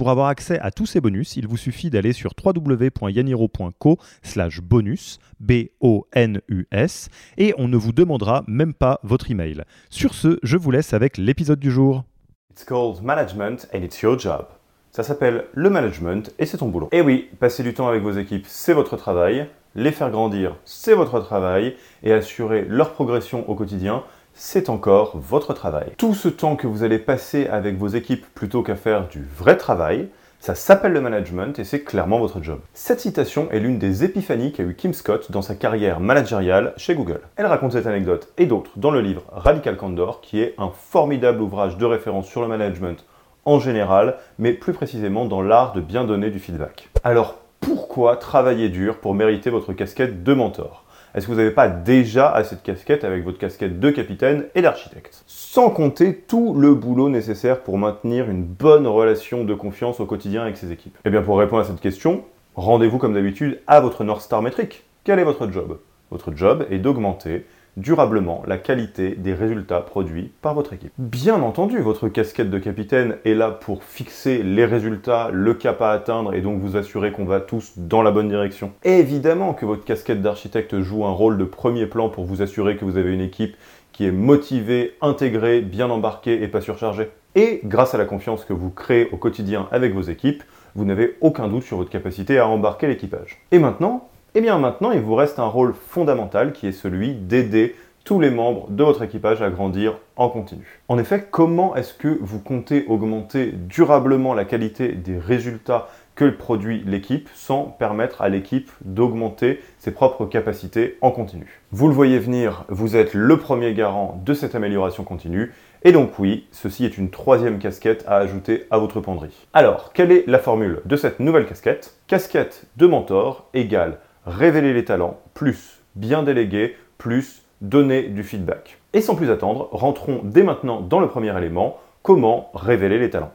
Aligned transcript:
Pour 0.00 0.08
avoir 0.08 0.28
accès 0.28 0.58
à 0.60 0.70
tous 0.70 0.86
ces 0.86 1.02
bonus, 1.02 1.36
il 1.36 1.46
vous 1.46 1.58
suffit 1.58 1.90
d'aller 1.90 2.14
sur 2.14 2.32
www.yaniro.co 2.42 3.98
slash 4.22 4.62
bonus, 4.62 5.18
B-O-N-U-S, 5.40 7.10
et 7.36 7.52
on 7.58 7.68
ne 7.68 7.76
vous 7.76 7.92
demandera 7.92 8.42
même 8.46 8.72
pas 8.72 9.00
votre 9.02 9.30
email. 9.30 9.62
Sur 9.90 10.14
ce, 10.14 10.38
je 10.42 10.56
vous 10.56 10.70
laisse 10.70 10.94
avec 10.94 11.18
l'épisode 11.18 11.60
du 11.60 11.70
jour. 11.70 12.04
It's 12.50 12.64
called 12.64 13.02
management 13.02 13.68
and 13.74 13.82
it's 13.82 14.00
your 14.00 14.18
job. 14.18 14.46
Ça 14.90 15.02
s'appelle 15.02 15.44
le 15.52 15.68
management 15.68 16.32
et 16.38 16.46
c'est 16.46 16.56
ton 16.56 16.68
boulot. 16.68 16.88
Et 16.92 17.02
oui, 17.02 17.28
passer 17.38 17.62
du 17.62 17.74
temps 17.74 17.88
avec 17.88 18.02
vos 18.02 18.12
équipes, 18.12 18.46
c'est 18.48 18.72
votre 18.72 18.96
travail. 18.96 19.50
Les 19.74 19.92
faire 19.92 20.10
grandir, 20.10 20.56
c'est 20.64 20.94
votre 20.94 21.20
travail. 21.20 21.76
Et 22.02 22.14
assurer 22.14 22.64
leur 22.66 22.94
progression 22.94 23.46
au 23.50 23.54
quotidien, 23.54 24.02
c'est 24.42 24.70
encore 24.70 25.18
votre 25.18 25.52
travail. 25.52 25.90
Tout 25.98 26.14
ce 26.14 26.28
temps 26.28 26.56
que 26.56 26.66
vous 26.66 26.82
allez 26.82 26.98
passer 26.98 27.46
avec 27.48 27.76
vos 27.76 27.88
équipes 27.88 28.24
plutôt 28.34 28.62
qu'à 28.62 28.74
faire 28.74 29.06
du 29.06 29.22
vrai 29.22 29.58
travail, 29.58 30.08
ça 30.40 30.54
s'appelle 30.54 30.94
le 30.94 31.02
management 31.02 31.58
et 31.58 31.64
c'est 31.64 31.82
clairement 31.82 32.18
votre 32.18 32.42
job. 32.42 32.58
Cette 32.72 33.00
citation 33.00 33.50
est 33.50 33.60
l'une 33.60 33.78
des 33.78 34.02
épiphanies 34.02 34.52
qu'a 34.52 34.62
eu 34.62 34.74
Kim 34.74 34.94
Scott 34.94 35.30
dans 35.30 35.42
sa 35.42 35.54
carrière 35.54 36.00
managériale 36.00 36.72
chez 36.78 36.94
Google. 36.94 37.20
Elle 37.36 37.44
raconte 37.44 37.72
cette 37.72 37.86
anecdote 37.86 38.32
et 38.38 38.46
d'autres 38.46 38.70
dans 38.76 38.90
le 38.90 39.02
livre 39.02 39.24
Radical 39.30 39.76
Candor, 39.76 40.22
qui 40.22 40.40
est 40.40 40.54
un 40.56 40.70
formidable 40.70 41.42
ouvrage 41.42 41.76
de 41.76 41.84
référence 41.84 42.26
sur 42.26 42.40
le 42.40 42.48
management 42.48 43.04
en 43.44 43.60
général, 43.60 44.16
mais 44.38 44.54
plus 44.54 44.72
précisément 44.72 45.26
dans 45.26 45.42
l'art 45.42 45.74
de 45.74 45.82
bien 45.82 46.04
donner 46.04 46.30
du 46.30 46.38
feedback. 46.38 46.88
Alors 47.04 47.36
pourquoi 47.60 48.16
travailler 48.16 48.70
dur 48.70 49.00
pour 49.00 49.14
mériter 49.14 49.50
votre 49.50 49.74
casquette 49.74 50.24
de 50.24 50.32
mentor? 50.32 50.86
Est-ce 51.14 51.26
que 51.26 51.32
vous 51.32 51.38
n'avez 51.38 51.50
pas 51.50 51.68
déjà 51.68 52.30
assez 52.30 52.54
de 52.54 52.60
casquettes 52.60 53.02
avec 53.02 53.24
votre 53.24 53.38
casquette 53.38 53.80
de 53.80 53.90
capitaine 53.90 54.44
et 54.54 54.62
d'architecte 54.62 55.24
Sans 55.26 55.70
compter 55.70 56.14
tout 56.14 56.54
le 56.54 56.74
boulot 56.74 57.08
nécessaire 57.08 57.60
pour 57.60 57.78
maintenir 57.78 58.30
une 58.30 58.44
bonne 58.44 58.86
relation 58.86 59.44
de 59.44 59.54
confiance 59.54 59.98
au 59.98 60.06
quotidien 60.06 60.42
avec 60.42 60.56
ses 60.56 60.70
équipes. 60.70 60.96
Eh 61.04 61.10
bien 61.10 61.22
pour 61.22 61.38
répondre 61.38 61.62
à 61.62 61.64
cette 61.64 61.80
question, 61.80 62.24
rendez-vous 62.54 62.98
comme 62.98 63.14
d'habitude 63.14 63.60
à 63.66 63.80
votre 63.80 64.04
North 64.04 64.22
Star 64.22 64.40
métrique. 64.40 64.84
Quel 65.02 65.18
est 65.18 65.24
votre 65.24 65.50
job? 65.50 65.78
Votre 66.10 66.32
job 66.36 66.66
est 66.70 66.78
d'augmenter 66.78 67.44
durablement 67.80 68.42
la 68.46 68.58
qualité 68.58 69.14
des 69.16 69.34
résultats 69.34 69.80
produits 69.80 70.32
par 70.42 70.54
votre 70.54 70.72
équipe. 70.72 70.92
Bien 70.98 71.42
entendu, 71.42 71.78
votre 71.80 72.08
casquette 72.08 72.50
de 72.50 72.58
capitaine 72.58 73.16
est 73.24 73.34
là 73.34 73.50
pour 73.50 73.82
fixer 73.82 74.42
les 74.42 74.64
résultats, 74.64 75.30
le 75.32 75.54
cap 75.54 75.80
à 75.82 75.90
atteindre 75.90 76.34
et 76.34 76.40
donc 76.40 76.60
vous 76.60 76.76
assurer 76.76 77.12
qu'on 77.12 77.24
va 77.24 77.40
tous 77.40 77.72
dans 77.76 78.02
la 78.02 78.10
bonne 78.10 78.28
direction. 78.28 78.72
évidemment 78.84 79.54
que 79.54 79.66
votre 79.66 79.84
casquette 79.84 80.22
d'architecte 80.22 80.80
joue 80.80 81.04
un 81.04 81.12
rôle 81.12 81.38
de 81.38 81.44
premier 81.44 81.86
plan 81.86 82.08
pour 82.08 82.24
vous 82.24 82.42
assurer 82.42 82.76
que 82.76 82.84
vous 82.84 82.96
avez 82.96 83.12
une 83.12 83.20
équipe 83.20 83.56
qui 83.92 84.06
est 84.06 84.12
motivée, 84.12 84.96
intégrée, 85.00 85.60
bien 85.60 85.90
embarquée 85.90 86.42
et 86.42 86.48
pas 86.48 86.60
surchargée. 86.60 87.10
Et 87.34 87.60
grâce 87.64 87.94
à 87.94 87.98
la 87.98 88.04
confiance 88.04 88.44
que 88.44 88.52
vous 88.52 88.70
créez 88.70 89.08
au 89.12 89.16
quotidien 89.16 89.68
avec 89.72 89.94
vos 89.94 90.02
équipes, 90.02 90.42
vous 90.74 90.84
n'avez 90.84 91.16
aucun 91.20 91.48
doute 91.48 91.62
sur 91.62 91.76
votre 91.76 91.90
capacité 91.90 92.38
à 92.38 92.46
embarquer 92.46 92.86
l'équipage. 92.86 93.38
Et 93.50 93.58
maintenant, 93.58 94.09
eh 94.34 94.40
bien 94.40 94.58
maintenant, 94.58 94.92
il 94.92 95.00
vous 95.00 95.14
reste 95.14 95.38
un 95.38 95.46
rôle 95.46 95.74
fondamental 95.74 96.52
qui 96.52 96.66
est 96.66 96.72
celui 96.72 97.14
d'aider 97.14 97.74
tous 98.04 98.20
les 98.20 98.30
membres 98.30 98.68
de 98.70 98.82
votre 98.82 99.02
équipage 99.02 99.42
à 99.42 99.50
grandir 99.50 99.98
en 100.16 100.28
continu. 100.28 100.80
En 100.88 100.98
effet, 100.98 101.26
comment 101.30 101.76
est-ce 101.76 101.94
que 101.94 102.18
vous 102.20 102.38
comptez 102.38 102.84
augmenter 102.86 103.52
durablement 103.52 104.34
la 104.34 104.44
qualité 104.44 104.92
des 104.92 105.18
résultats 105.18 105.88
que 106.14 106.30
produit 106.30 106.82
l'équipe 106.86 107.28
sans 107.34 107.64
permettre 107.64 108.22
à 108.22 108.28
l'équipe 108.28 108.70
d'augmenter 108.84 109.60
ses 109.78 109.90
propres 109.90 110.26
capacités 110.26 110.96
en 111.00 111.10
continu? 111.10 111.60
Vous 111.72 111.88
le 111.88 111.94
voyez 111.94 112.18
venir, 112.18 112.64
vous 112.68 112.96
êtes 112.96 113.14
le 113.14 113.36
premier 113.36 113.74
garant 113.74 114.20
de 114.24 114.34
cette 114.34 114.54
amélioration 114.54 115.04
continue 115.04 115.52
et 115.82 115.92
donc 115.92 116.18
oui, 116.18 116.46
ceci 116.52 116.84
est 116.84 116.98
une 116.98 117.10
troisième 117.10 117.58
casquette 117.58 118.04
à 118.06 118.16
ajouter 118.16 118.66
à 118.70 118.78
votre 118.78 119.00
penderie. 119.00 119.46
Alors, 119.54 119.92
quelle 119.94 120.12
est 120.12 120.24
la 120.26 120.38
formule 120.38 120.80
de 120.84 120.96
cette 120.96 121.20
nouvelle 121.20 121.46
casquette? 121.46 121.96
Casquette 122.06 122.66
de 122.76 122.86
mentor 122.86 123.48
égale 123.54 123.98
révéler 124.26 124.72
les 124.72 124.84
talents, 124.84 125.18
plus 125.34 125.82
bien 125.96 126.22
déléguer, 126.22 126.76
plus 126.98 127.42
donner 127.60 128.02
du 128.04 128.22
feedback. 128.22 128.80
Et 128.92 129.00
sans 129.00 129.14
plus 129.14 129.30
attendre, 129.30 129.68
rentrons 129.72 130.20
dès 130.24 130.42
maintenant 130.42 130.80
dans 130.80 131.00
le 131.00 131.08
premier 131.08 131.36
élément, 131.36 131.78
comment 132.02 132.50
révéler 132.54 132.98
les 132.98 133.10
talents. 133.10 133.32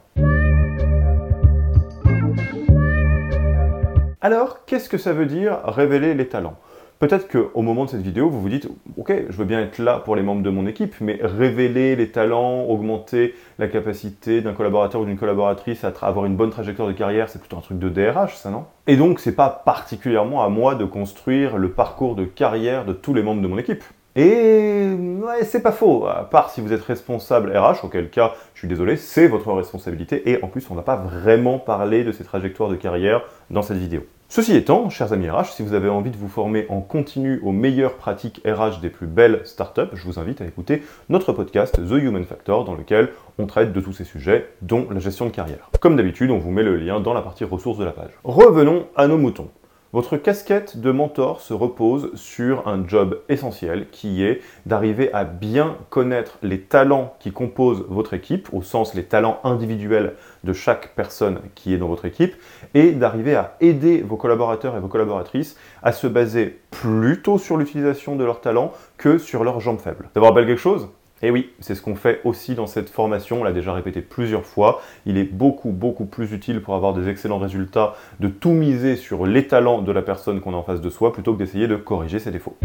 Alors, 4.21 4.65
qu'est-ce 4.65 4.89
que 4.89 4.97
ça 4.97 5.13
veut 5.13 5.27
dire 5.27 5.59
révéler 5.65 6.13
les 6.13 6.27
talents? 6.27 6.57
Peut-être 6.99 7.27
qu'au 7.27 7.61
moment 7.61 7.83
de 7.83 7.89
cette 7.89 8.01
vidéo, 8.01 8.29
vous 8.29 8.39
vous 8.39 8.47
dites, 8.47 8.69
ok, 8.95 9.13
je 9.29 9.35
veux 9.35 9.43
bien 9.43 9.59
être 9.59 9.79
là 9.79 9.99
pour 9.99 10.15
les 10.15 10.21
membres 10.21 10.43
de 10.43 10.49
mon 10.49 10.65
équipe, 10.65 10.95
mais 11.01 11.19
révéler 11.21 11.97
les 11.97 12.09
talents, 12.09 12.61
augmenter 12.63 13.35
la 13.59 13.67
capacité 13.67 14.39
d'un 14.39 14.53
collaborateur 14.53 15.01
ou 15.01 15.05
d'une 15.05 15.17
collaboratrice 15.17 15.83
à 15.83 15.91
avoir 16.01 16.25
une 16.25 16.37
bonne 16.37 16.51
trajectoire 16.51 16.87
de 16.87 16.93
carrière, 16.93 17.27
c'est 17.27 17.39
plutôt 17.39 17.57
un 17.57 17.61
truc 17.61 17.79
de 17.79 17.89
DRH, 17.89 18.37
ça 18.37 18.49
non? 18.49 18.63
Et 18.87 18.95
donc, 18.95 19.19
c'est 19.19 19.35
pas 19.35 19.49
particulièrement 19.49 20.43
à 20.43 20.47
moi 20.47 20.75
de 20.75 20.85
construire 20.85 21.57
le 21.57 21.69
parcours 21.71 22.15
de 22.15 22.23
carrière 22.23 22.85
de 22.85 22.93
tous 22.93 23.13
les 23.13 23.23
membres 23.23 23.41
de 23.41 23.47
mon 23.47 23.57
équipe. 23.57 23.83
Et 24.15 24.87
ouais, 24.93 25.43
c'est 25.43 25.61
pas 25.61 25.73
faux, 25.73 26.07
à 26.07 26.23
part 26.29 26.49
si 26.49 26.61
vous 26.61 26.71
êtes 26.71 26.83
responsable 26.83 27.51
RH, 27.55 27.83
auquel 27.83 28.09
cas, 28.09 28.31
je 28.53 28.59
suis 28.59 28.69
désolé, 28.69 28.95
c'est 28.95 29.27
votre 29.27 29.51
responsabilité, 29.51 30.29
et 30.29 30.41
en 30.41 30.47
plus, 30.47 30.65
on 30.71 30.75
va 30.75 30.83
pas 30.83 30.95
vraiment 30.95 31.59
parler 31.59 32.05
de 32.05 32.13
ces 32.13 32.23
trajectoires 32.23 32.69
de 32.69 32.75
carrière 32.75 33.23
dans 33.49 33.61
cette 33.61 33.77
vidéo. 33.77 34.05
Ceci 34.35 34.53
étant, 34.53 34.89
chers 34.89 35.13
amis 35.13 35.29
RH, 35.29 35.53
si 35.53 35.63
vous 35.63 35.73
avez 35.75 35.87
envie 35.87 36.11
de 36.11 36.17
vous 36.17 36.27
former 36.27 36.65
en 36.67 36.81
continu 36.81 37.39
aux 37.41 37.53
meilleures 37.53 37.95
pratiques 37.95 38.41
RH 38.45 38.81
des 38.81 38.89
plus 38.89 39.07
belles 39.07 39.39
startups, 39.45 39.93
je 39.93 40.03
vous 40.03 40.19
invite 40.19 40.41
à 40.41 40.45
écouter 40.45 40.83
notre 41.07 41.31
podcast 41.31 41.75
The 41.77 42.03
Human 42.03 42.25
Factor 42.25 42.65
dans 42.65 42.75
lequel 42.75 43.13
on 43.39 43.45
traite 43.45 43.71
de 43.71 43.79
tous 43.79 43.93
ces 43.93 44.03
sujets, 44.03 44.49
dont 44.61 44.87
la 44.91 44.99
gestion 44.99 45.25
de 45.25 45.31
carrière. 45.31 45.69
Comme 45.79 45.95
d'habitude, 45.95 46.31
on 46.31 46.37
vous 46.37 46.51
met 46.51 46.63
le 46.63 46.75
lien 46.75 46.99
dans 46.99 47.13
la 47.13 47.21
partie 47.21 47.45
ressources 47.45 47.77
de 47.77 47.85
la 47.85 47.93
page. 47.93 48.11
Revenons 48.25 48.87
à 48.97 49.07
nos 49.07 49.17
moutons. 49.17 49.47
Votre 49.95 50.17
casquette 50.17 50.81
de 50.81 50.91
mentor 50.91 51.39
se 51.39 51.53
repose 51.53 52.13
sur 52.15 52.67
un 52.67 52.85
job 52.85 53.21
essentiel 53.29 53.87
qui 53.91 54.25
est 54.25 54.41
d'arriver 54.65 55.09
à 55.13 55.23
bien 55.23 55.77
connaître 55.89 56.37
les 56.43 56.59
talents 56.59 57.15
qui 57.21 57.31
composent 57.31 57.85
votre 57.87 58.13
équipe, 58.13 58.49
au 58.51 58.61
sens 58.61 58.93
les 58.93 59.05
talents 59.05 59.39
individuels 59.45 60.15
de 60.45 60.53
chaque 60.53 60.95
personne 60.95 61.39
qui 61.55 61.73
est 61.73 61.77
dans 61.77 61.87
votre 61.87 62.05
équipe, 62.05 62.35
et 62.73 62.91
d'arriver 62.91 63.35
à 63.35 63.57
aider 63.59 64.01
vos 64.01 64.15
collaborateurs 64.15 64.77
et 64.77 64.79
vos 64.79 64.87
collaboratrices 64.87 65.57
à 65.83 65.91
se 65.91 66.07
baser 66.07 66.59
plutôt 66.71 67.37
sur 67.37 67.57
l'utilisation 67.57 68.15
de 68.15 68.23
leurs 68.23 68.39
talents 68.39 68.71
que 68.97 69.17
sur 69.17 69.43
leurs 69.43 69.59
jambes 69.59 69.79
faibles. 69.79 70.09
Ça 70.13 70.19
vous 70.19 70.25
rappelle 70.25 70.45
quelque 70.45 70.61
chose? 70.61 70.87
Et 71.21 71.31
oui, 71.31 71.51
c'est 71.59 71.75
ce 71.75 71.81
qu'on 71.81 71.95
fait 71.95 72.19
aussi 72.25 72.55
dans 72.55 72.67
cette 72.67 72.89
formation, 72.89 73.41
on 73.41 73.43
l'a 73.43 73.53
déjà 73.53 73.73
répété 73.73 74.01
plusieurs 74.01 74.45
fois. 74.45 74.81
Il 75.05 75.17
est 75.17 75.23
beaucoup, 75.23 75.71
beaucoup 75.71 76.05
plus 76.05 76.33
utile 76.33 76.61
pour 76.61 76.75
avoir 76.75 76.93
des 76.93 77.07
excellents 77.09 77.39
résultats 77.39 77.95
de 78.19 78.27
tout 78.27 78.51
miser 78.51 78.95
sur 78.97 79.25
les 79.25 79.47
talents 79.47 79.81
de 79.81 79.91
la 79.91 80.01
personne 80.01 80.41
qu'on 80.41 80.53
a 80.53 80.57
en 80.57 80.63
face 80.63 80.81
de 80.81 80.89
soi 80.89 81.13
plutôt 81.13 81.33
que 81.33 81.39
d'essayer 81.39 81.67
de 81.67 81.77
corriger 81.77 82.19
ses 82.19 82.31
défauts. 82.31 82.57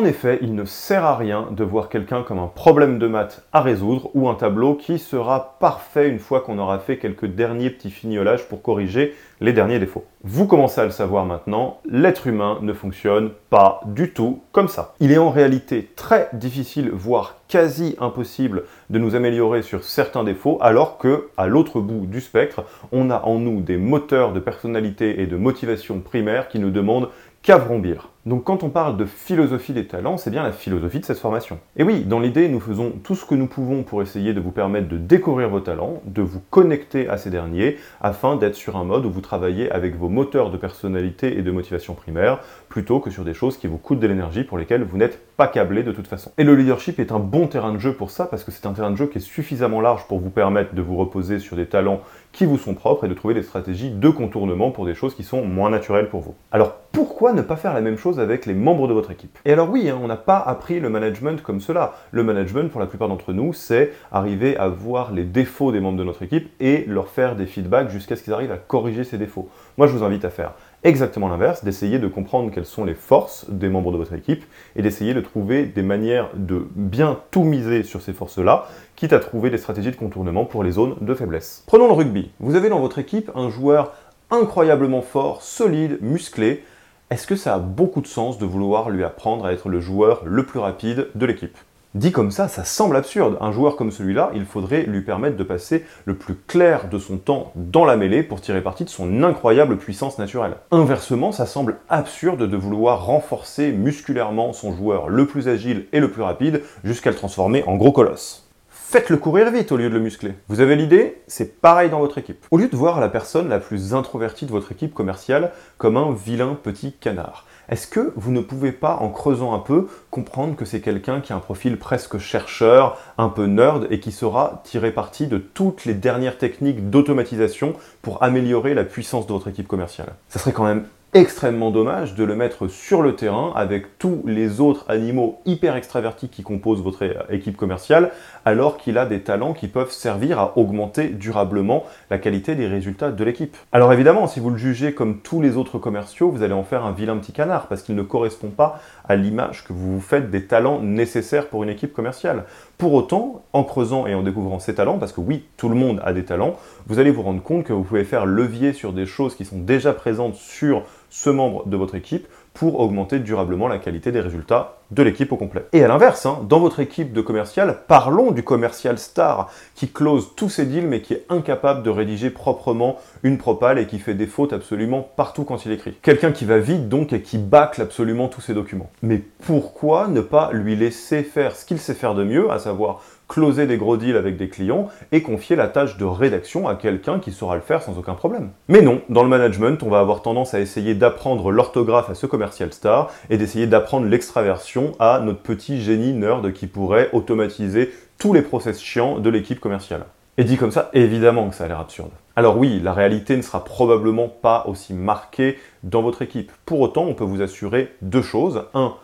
En 0.00 0.06
effet, 0.06 0.38
il 0.40 0.54
ne 0.54 0.64
sert 0.64 1.04
à 1.04 1.14
rien 1.14 1.48
de 1.50 1.62
voir 1.62 1.90
quelqu'un 1.90 2.22
comme 2.22 2.38
un 2.38 2.46
problème 2.46 2.98
de 2.98 3.06
maths 3.06 3.44
à 3.52 3.60
résoudre 3.60 4.10
ou 4.14 4.30
un 4.30 4.34
tableau 4.34 4.74
qui 4.74 4.98
sera 4.98 5.58
parfait 5.60 6.08
une 6.08 6.18
fois 6.18 6.40
qu'on 6.40 6.58
aura 6.58 6.78
fait 6.78 6.96
quelques 6.96 7.26
derniers 7.26 7.68
petits 7.68 7.90
fignolages 7.90 8.48
pour 8.48 8.62
corriger 8.62 9.14
les 9.42 9.52
derniers 9.52 9.78
défauts. 9.78 10.04
Vous 10.22 10.46
commencez 10.46 10.80
à 10.80 10.84
le 10.84 10.90
savoir 10.90 11.26
maintenant, 11.26 11.80
l'être 11.86 12.26
humain 12.26 12.58
ne 12.62 12.72
fonctionne 12.72 13.30
pas 13.50 13.80
du 13.86 14.12
tout 14.12 14.40
comme 14.52 14.68
ça. 14.68 14.94
Il 15.00 15.12
est 15.12 15.18
en 15.18 15.30
réalité 15.30 15.90
très 15.96 16.28
difficile, 16.32 16.90
voire 16.92 17.36
quasi 17.48 17.96
impossible 17.98 18.64
de 18.90 18.98
nous 18.98 19.14
améliorer 19.14 19.62
sur 19.62 19.82
certains 19.82 20.24
défauts, 20.24 20.58
alors 20.60 20.98
que, 20.98 21.28
à 21.36 21.46
l'autre 21.46 21.80
bout 21.80 22.06
du 22.06 22.20
spectre, 22.20 22.64
on 22.92 23.10
a 23.10 23.22
en 23.22 23.38
nous 23.38 23.60
des 23.60 23.76
moteurs 23.76 24.32
de 24.32 24.40
personnalité 24.40 25.20
et 25.20 25.26
de 25.26 25.36
motivation 25.36 26.00
primaire 26.00 26.48
qui 26.48 26.58
nous 26.58 26.70
demandent 26.70 27.08
qu'à 27.42 27.56
vrombir. 27.56 28.10
Donc 28.26 28.44
quand 28.44 28.62
on 28.62 28.68
parle 28.68 28.98
de 28.98 29.06
philosophie 29.06 29.72
des 29.72 29.86
talents, 29.86 30.18
c'est 30.18 30.30
bien 30.30 30.42
la 30.42 30.52
philosophie 30.52 31.00
de 31.00 31.06
cette 31.06 31.18
formation. 31.18 31.58
Et 31.78 31.84
oui, 31.84 32.04
dans 32.04 32.20
l'idée, 32.20 32.48
nous 32.48 32.60
faisons 32.60 32.92
tout 33.02 33.14
ce 33.14 33.24
que 33.24 33.34
nous 33.34 33.46
pouvons 33.46 33.82
pour 33.82 34.02
essayer 34.02 34.34
de 34.34 34.40
vous 34.40 34.50
permettre 34.50 34.88
de 34.88 34.98
découvrir 34.98 35.48
vos 35.48 35.60
talents, 35.60 36.02
de 36.04 36.20
vous 36.20 36.42
connecter 36.50 37.08
à 37.08 37.16
ces 37.16 37.30
derniers, 37.30 37.78
afin 38.02 38.36
d'être 38.36 38.56
sur 38.56 38.76
un 38.76 38.84
mode 38.84 39.06
où 39.06 39.10
vous 39.10 39.22
travaillez 39.22 39.70
avec 39.70 39.96
vos 39.96 40.10
moteurs 40.10 40.50
de 40.50 40.58
personnalité 40.58 41.38
et 41.38 41.42
de 41.42 41.50
motivation 41.50 41.94
primaire, 41.94 42.40
plutôt 42.68 43.00
que 43.00 43.10
sur 43.10 43.24
des 43.24 43.32
choses 43.32 43.56
qui 43.56 43.68
vous 43.68 43.78
coûtent 43.78 44.00
de 44.00 44.06
l'énergie 44.06 44.44
pour 44.44 44.58
lesquelles 44.58 44.84
vous 44.84 44.98
n'êtes 44.98 45.18
pas 45.38 45.48
câblé 45.48 45.82
de 45.82 45.92
toute 45.92 46.06
façon. 46.06 46.30
Et 46.36 46.44
le 46.44 46.54
leadership 46.54 46.98
est 46.98 47.12
un 47.12 47.20
bon 47.20 47.46
terrain 47.46 47.72
de 47.72 47.78
jeu 47.78 47.94
pour 47.94 48.10
ça, 48.10 48.26
parce 48.26 48.44
que 48.44 48.50
c'est 48.50 48.66
un 48.66 48.74
terrain 48.74 48.90
de 48.90 48.96
jeu 48.96 49.06
qui 49.06 49.16
est 49.16 49.22
suffisamment 49.22 49.80
large 49.80 50.06
pour 50.08 50.20
vous 50.20 50.30
permettre 50.30 50.74
de 50.74 50.82
vous 50.82 50.96
reposer 50.98 51.38
sur 51.38 51.56
des 51.56 51.66
talents 51.66 52.02
qui 52.32 52.44
vous 52.44 52.58
sont 52.58 52.74
propres 52.74 53.04
et 53.04 53.08
de 53.08 53.14
trouver 53.14 53.34
des 53.34 53.42
stratégies 53.42 53.90
de 53.90 54.08
contournement 54.08 54.70
pour 54.70 54.86
des 54.86 54.94
choses 54.94 55.14
qui 55.14 55.24
sont 55.24 55.44
moins 55.44 55.70
naturelles 55.70 56.08
pour 56.08 56.20
vous. 56.20 56.34
Alors 56.52 56.74
pourquoi 56.92 57.32
ne 57.32 57.42
pas 57.42 57.56
faire 57.56 57.74
la 57.74 57.80
même 57.80 57.96
chose 57.96 58.18
avec 58.18 58.46
les 58.46 58.54
membres 58.54 58.88
de 58.88 58.92
votre 58.92 59.10
équipe? 59.10 59.38
Et 59.44 59.52
alors 59.52 59.70
oui, 59.70 59.88
hein, 59.88 59.98
on 60.02 60.06
n'a 60.06 60.16
pas 60.16 60.38
appris 60.38 60.80
le 60.80 60.90
management 60.90 61.42
comme 61.42 61.60
cela. 61.60 61.94
Le 62.10 62.22
management, 62.22 62.70
pour 62.70 62.80
la 62.80 62.86
plupart 62.86 63.08
d'entre 63.08 63.32
nous, 63.32 63.52
c'est 63.52 63.92
arriver 64.10 64.56
à 64.56 64.68
voir 64.68 65.12
les 65.12 65.24
défauts 65.24 65.72
des 65.72 65.80
membres 65.80 65.98
de 65.98 66.04
notre 66.04 66.22
équipe 66.22 66.50
et 66.60 66.84
leur 66.86 67.08
faire 67.08 67.36
des 67.36 67.46
feedbacks 67.46 67.90
jusqu'à 67.90 68.16
ce 68.16 68.22
qu'ils 68.22 68.32
arrivent 68.32 68.52
à 68.52 68.58
corriger 68.58 69.04
ces 69.04 69.18
défauts. 69.18 69.48
Moi, 69.78 69.86
je 69.86 69.92
vous 69.92 70.04
invite 70.04 70.24
à 70.24 70.30
faire 70.30 70.54
exactement 70.84 71.28
l'inverse, 71.28 71.64
d'essayer 71.64 71.98
de 71.98 72.08
comprendre 72.08 72.50
quelles 72.50 72.66
sont 72.66 72.84
les 72.84 72.94
forces 72.94 73.48
des 73.50 73.68
membres 73.68 73.92
de 73.92 73.96
votre 73.96 74.14
équipe 74.14 74.44
et 74.76 74.82
d'essayer 74.82 75.14
de 75.14 75.20
trouver 75.20 75.66
des 75.66 75.82
manières 75.82 76.30
de 76.34 76.66
bien 76.74 77.18
tout 77.30 77.44
miser 77.44 77.82
sur 77.82 78.00
ces 78.00 78.12
forces-là, 78.12 78.66
quitte 78.96 79.12
à 79.12 79.18
trouver 79.18 79.50
des 79.50 79.58
stratégies 79.58 79.90
de 79.90 79.96
contournement 79.96 80.44
pour 80.44 80.64
les 80.64 80.72
zones 80.72 80.96
de 81.00 81.14
faiblesse. 81.14 81.64
Prenons 81.66 81.86
le 81.86 81.92
rugby. 81.92 82.30
Vous 82.40 82.54
avez 82.54 82.68
dans 82.68 82.80
votre 82.80 82.98
équipe 82.98 83.30
un 83.34 83.50
joueur 83.50 83.92
incroyablement 84.30 85.02
fort, 85.02 85.42
solide, 85.42 85.98
musclé. 86.00 86.64
Est-ce 87.10 87.26
que 87.26 87.36
ça 87.36 87.54
a 87.54 87.58
beaucoup 87.58 88.00
de 88.00 88.06
sens 88.06 88.38
de 88.38 88.46
vouloir 88.46 88.88
lui 88.90 89.04
apprendre 89.04 89.44
à 89.44 89.52
être 89.52 89.68
le 89.68 89.80
joueur 89.80 90.22
le 90.24 90.44
plus 90.46 90.60
rapide 90.60 91.08
de 91.14 91.26
l'équipe? 91.26 91.58
Dit 91.96 92.12
comme 92.12 92.30
ça, 92.30 92.46
ça 92.46 92.62
semble 92.62 92.94
absurde. 92.94 93.36
Un 93.40 93.50
joueur 93.50 93.74
comme 93.74 93.90
celui-là, 93.90 94.30
il 94.36 94.44
faudrait 94.44 94.84
lui 94.84 95.00
permettre 95.00 95.36
de 95.36 95.42
passer 95.42 95.84
le 96.04 96.14
plus 96.14 96.36
clair 96.36 96.88
de 96.88 97.00
son 97.00 97.18
temps 97.18 97.50
dans 97.56 97.84
la 97.84 97.96
mêlée 97.96 98.22
pour 98.22 98.40
tirer 98.40 98.62
parti 98.62 98.84
de 98.84 98.88
son 98.88 99.24
incroyable 99.24 99.76
puissance 99.76 100.16
naturelle. 100.16 100.54
Inversement, 100.70 101.32
ça 101.32 101.46
semble 101.46 101.78
absurde 101.88 102.48
de 102.48 102.56
vouloir 102.56 103.06
renforcer 103.06 103.72
musculairement 103.72 104.52
son 104.52 104.72
joueur 104.72 105.08
le 105.08 105.26
plus 105.26 105.48
agile 105.48 105.86
et 105.92 105.98
le 105.98 106.12
plus 106.12 106.22
rapide 106.22 106.62
jusqu'à 106.84 107.10
le 107.10 107.16
transformer 107.16 107.64
en 107.66 107.74
gros 107.74 107.90
colosse. 107.90 108.48
Faites-le 108.68 109.16
courir 109.16 109.50
vite 109.50 109.72
au 109.72 109.76
lieu 109.76 109.88
de 109.88 109.94
le 109.94 110.00
muscler. 110.00 110.34
Vous 110.46 110.60
avez 110.60 110.76
l'idée? 110.76 111.22
C'est 111.26 111.60
pareil 111.60 111.90
dans 111.90 111.98
votre 111.98 112.18
équipe. 112.18 112.46
Au 112.52 112.56
lieu 112.58 112.68
de 112.68 112.76
voir 112.76 113.00
la 113.00 113.08
personne 113.08 113.48
la 113.48 113.58
plus 113.58 113.94
introvertie 113.94 114.46
de 114.46 114.52
votre 114.52 114.70
équipe 114.70 114.94
commerciale 114.94 115.50
comme 115.76 115.96
un 115.96 116.12
vilain 116.12 116.56
petit 116.60 116.92
canard, 116.92 117.46
est-ce 117.70 117.86
que 117.86 118.12
vous 118.16 118.32
ne 118.32 118.40
pouvez 118.40 118.72
pas, 118.72 118.96
en 118.96 119.08
creusant 119.08 119.54
un 119.54 119.60
peu, 119.60 119.88
comprendre 120.10 120.56
que 120.56 120.64
c'est 120.64 120.80
quelqu'un 120.80 121.20
qui 121.20 121.32
a 121.32 121.36
un 121.36 121.40
profil 121.40 121.78
presque 121.78 122.18
chercheur, 122.18 122.98
un 123.16 123.28
peu 123.28 123.46
nerd, 123.46 123.86
et 123.90 124.00
qui 124.00 124.10
saura 124.10 124.62
tirer 124.64 124.90
parti 124.90 125.28
de 125.28 125.38
toutes 125.38 125.84
les 125.84 125.94
dernières 125.94 126.36
techniques 126.36 126.90
d'automatisation 126.90 127.74
pour 128.02 128.22
améliorer 128.22 128.74
la 128.74 128.84
puissance 128.84 129.26
de 129.26 129.32
votre 129.32 129.48
équipe 129.48 129.68
commerciale? 129.68 130.14
Ça 130.28 130.40
serait 130.40 130.52
quand 130.52 130.64
même 130.64 130.84
extrêmement 131.12 131.72
dommage 131.72 132.14
de 132.14 132.22
le 132.22 132.36
mettre 132.36 132.68
sur 132.68 133.02
le 133.02 133.16
terrain 133.16 133.52
avec 133.56 133.98
tous 133.98 134.22
les 134.26 134.60
autres 134.60 134.84
animaux 134.88 135.40
hyper 135.44 135.74
extravertis 135.74 136.28
qui 136.28 136.44
composent 136.44 136.82
votre 136.82 137.04
équipe 137.30 137.56
commerciale, 137.56 138.12
alors 138.44 138.76
qu'il 138.76 138.96
a 138.96 139.06
des 139.06 139.20
talents 139.20 139.52
qui 139.52 139.66
peuvent 139.66 139.90
servir 139.90 140.38
à 140.38 140.56
augmenter 140.56 141.08
durablement 141.08 141.84
la 142.10 142.18
qualité 142.18 142.54
des 142.54 142.68
résultats 142.68 143.10
de 143.10 143.24
l'équipe. 143.24 143.56
Alors 143.72 143.92
évidemment, 143.92 144.28
si 144.28 144.38
vous 144.38 144.50
le 144.50 144.56
jugez 144.56 144.94
comme 144.94 145.18
tous 145.18 145.40
les 145.40 145.56
autres 145.56 145.78
commerciaux, 145.78 146.30
vous 146.30 146.44
allez 146.44 146.54
en 146.54 146.64
faire 146.64 146.84
un 146.84 146.92
vilain 146.92 147.16
petit 147.16 147.32
canard, 147.32 147.66
parce 147.66 147.82
qu'il 147.82 147.96
ne 147.96 148.02
correspond 148.02 148.50
pas 148.50 148.80
à 149.08 149.16
l'image 149.16 149.64
que 149.64 149.72
vous 149.72 149.94
vous 149.94 150.00
faites 150.00 150.30
des 150.30 150.46
talents 150.46 150.80
nécessaires 150.80 151.48
pour 151.48 151.64
une 151.64 151.70
équipe 151.70 151.92
commerciale. 151.92 152.44
Pour 152.80 152.94
autant, 152.94 153.44
en 153.52 153.62
creusant 153.62 154.06
et 154.06 154.14
en 154.14 154.22
découvrant 154.22 154.58
ces 154.58 154.74
talents, 154.74 154.96
parce 154.96 155.12
que 155.12 155.20
oui, 155.20 155.44
tout 155.58 155.68
le 155.68 155.74
monde 155.74 156.00
a 156.02 156.14
des 156.14 156.24
talents, 156.24 156.56
vous 156.86 156.98
allez 156.98 157.10
vous 157.10 157.20
rendre 157.20 157.42
compte 157.42 157.64
que 157.64 157.74
vous 157.74 157.82
pouvez 157.82 158.04
faire 158.04 158.24
levier 158.24 158.72
sur 158.72 158.94
des 158.94 159.04
choses 159.04 159.34
qui 159.34 159.44
sont 159.44 159.58
déjà 159.58 159.92
présentes 159.92 160.34
sur 160.34 160.84
ce 161.10 161.28
membre 161.28 161.66
de 161.66 161.76
votre 161.76 161.94
équipe 161.94 162.26
pour 162.54 162.80
augmenter 162.80 163.18
durablement 163.18 163.68
la 163.68 163.78
qualité 163.78 164.12
des 164.12 164.20
résultats 164.20 164.76
de 164.90 165.02
l'équipe 165.02 165.30
au 165.32 165.36
complet. 165.36 165.66
Et 165.72 165.84
à 165.84 165.88
l'inverse, 165.88 166.26
hein, 166.26 166.40
dans 166.48 166.58
votre 166.58 166.80
équipe 166.80 167.12
de 167.12 167.20
commercial, 167.20 167.78
parlons 167.86 168.32
du 168.32 168.42
commercial 168.42 168.98
star 168.98 169.50
qui 169.74 169.88
close 169.88 170.30
tous 170.36 170.48
ses 170.48 170.66
deals 170.66 170.86
mais 170.86 171.00
qui 171.00 171.14
est 171.14 171.26
incapable 171.28 171.82
de 171.82 171.90
rédiger 171.90 172.30
proprement 172.30 172.98
une 173.22 173.38
propale 173.38 173.78
et 173.78 173.86
qui 173.86 173.98
fait 173.98 174.14
des 174.14 174.26
fautes 174.26 174.52
absolument 174.52 175.08
partout 175.16 175.44
quand 175.44 175.64
il 175.64 175.72
écrit. 175.72 175.94
Quelqu'un 176.02 176.32
qui 176.32 176.44
va 176.44 176.58
vite 176.58 176.88
donc 176.88 177.12
et 177.12 177.22
qui 177.22 177.38
bâcle 177.38 177.82
absolument 177.82 178.28
tous 178.28 178.40
ses 178.40 178.54
documents. 178.54 178.90
Mais 179.02 179.22
pourquoi 179.44 180.08
ne 180.08 180.20
pas 180.20 180.50
lui 180.52 180.74
laisser 180.74 181.22
faire 181.22 181.54
ce 181.54 181.64
qu'il 181.64 181.78
sait 181.78 181.94
faire 181.94 182.14
de 182.14 182.24
mieux, 182.24 182.50
à 182.50 182.58
savoir 182.58 183.00
closer 183.30 183.66
des 183.66 183.78
gros 183.78 183.96
deals 183.96 184.16
avec 184.16 184.36
des 184.36 184.48
clients 184.48 184.88
et 185.12 185.22
confier 185.22 185.56
la 185.56 185.68
tâche 185.68 185.96
de 185.96 186.04
rédaction 186.04 186.68
à 186.68 186.74
quelqu'un 186.74 187.20
qui 187.20 187.30
saura 187.30 187.54
le 187.54 187.62
faire 187.62 187.82
sans 187.82 187.96
aucun 187.96 188.14
problème. 188.14 188.50
Mais 188.68 188.82
non, 188.82 189.00
dans 189.08 189.22
le 189.22 189.28
management, 189.28 189.82
on 189.82 189.88
va 189.88 190.00
avoir 190.00 190.20
tendance 190.20 190.52
à 190.52 190.60
essayer 190.60 190.94
d'apprendre 190.94 191.52
l'orthographe 191.52 192.10
à 192.10 192.14
ce 192.14 192.26
commercial 192.26 192.72
star 192.72 193.10
et 193.30 193.38
d'essayer 193.38 193.68
d'apprendre 193.68 194.06
l'extraversion 194.06 194.92
à 194.98 195.20
notre 195.20 195.40
petit 195.40 195.80
génie 195.80 196.12
nerd 196.12 196.52
qui 196.52 196.66
pourrait 196.66 197.08
automatiser 197.12 197.92
tous 198.18 198.32
les 198.32 198.42
process 198.42 198.80
chiants 198.80 199.20
de 199.20 199.30
l'équipe 199.30 199.60
commerciale. 199.60 200.04
Et 200.36 200.44
dit 200.44 200.56
comme 200.56 200.72
ça, 200.72 200.90
évidemment 200.92 201.48
que 201.48 201.54
ça 201.54 201.64
a 201.64 201.68
l'air 201.68 201.80
absurde. 201.80 202.10
Alors 202.34 202.58
oui, 202.58 202.80
la 202.82 202.92
réalité 202.92 203.36
ne 203.36 203.42
sera 203.42 203.62
probablement 203.62 204.28
pas 204.28 204.64
aussi 204.66 204.92
marquée 204.92 205.58
dans 205.82 206.02
votre 206.02 206.22
équipe. 206.22 206.50
Pour 206.64 206.80
autant, 206.80 207.04
on 207.04 207.14
peut 207.14 207.24
vous 207.24 207.42
assurer 207.42 207.94
deux 208.02 208.22
choses. 208.22 208.64
Un, 208.74 208.94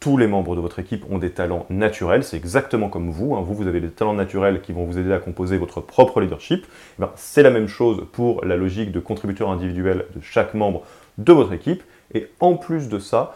tous 0.00 0.16
les 0.16 0.26
membres 0.26 0.54
de 0.54 0.60
votre 0.60 0.78
équipe 0.78 1.04
ont 1.10 1.18
des 1.18 1.30
talents 1.30 1.66
naturels, 1.70 2.22
c'est 2.22 2.36
exactement 2.36 2.88
comme 2.88 3.10
vous. 3.10 3.34
Hein. 3.34 3.42
Vous, 3.42 3.54
vous 3.54 3.66
avez 3.66 3.80
des 3.80 3.90
talents 3.90 4.14
naturels 4.14 4.60
qui 4.60 4.72
vont 4.72 4.84
vous 4.84 4.98
aider 4.98 5.12
à 5.12 5.18
composer 5.18 5.58
votre 5.58 5.80
propre 5.80 6.20
leadership. 6.20 6.66
Eh 6.66 7.02
ben, 7.02 7.10
c'est 7.16 7.42
la 7.42 7.50
même 7.50 7.68
chose 7.68 8.06
pour 8.12 8.44
la 8.44 8.56
logique 8.56 8.92
de 8.92 9.00
contributeur 9.00 9.50
individuel 9.50 10.04
de 10.14 10.20
chaque 10.20 10.54
membre 10.54 10.82
de 11.18 11.32
votre 11.32 11.52
équipe. 11.52 11.82
Et 12.14 12.28
en 12.40 12.54
plus 12.54 12.88
de 12.88 12.98
ça, 12.98 13.34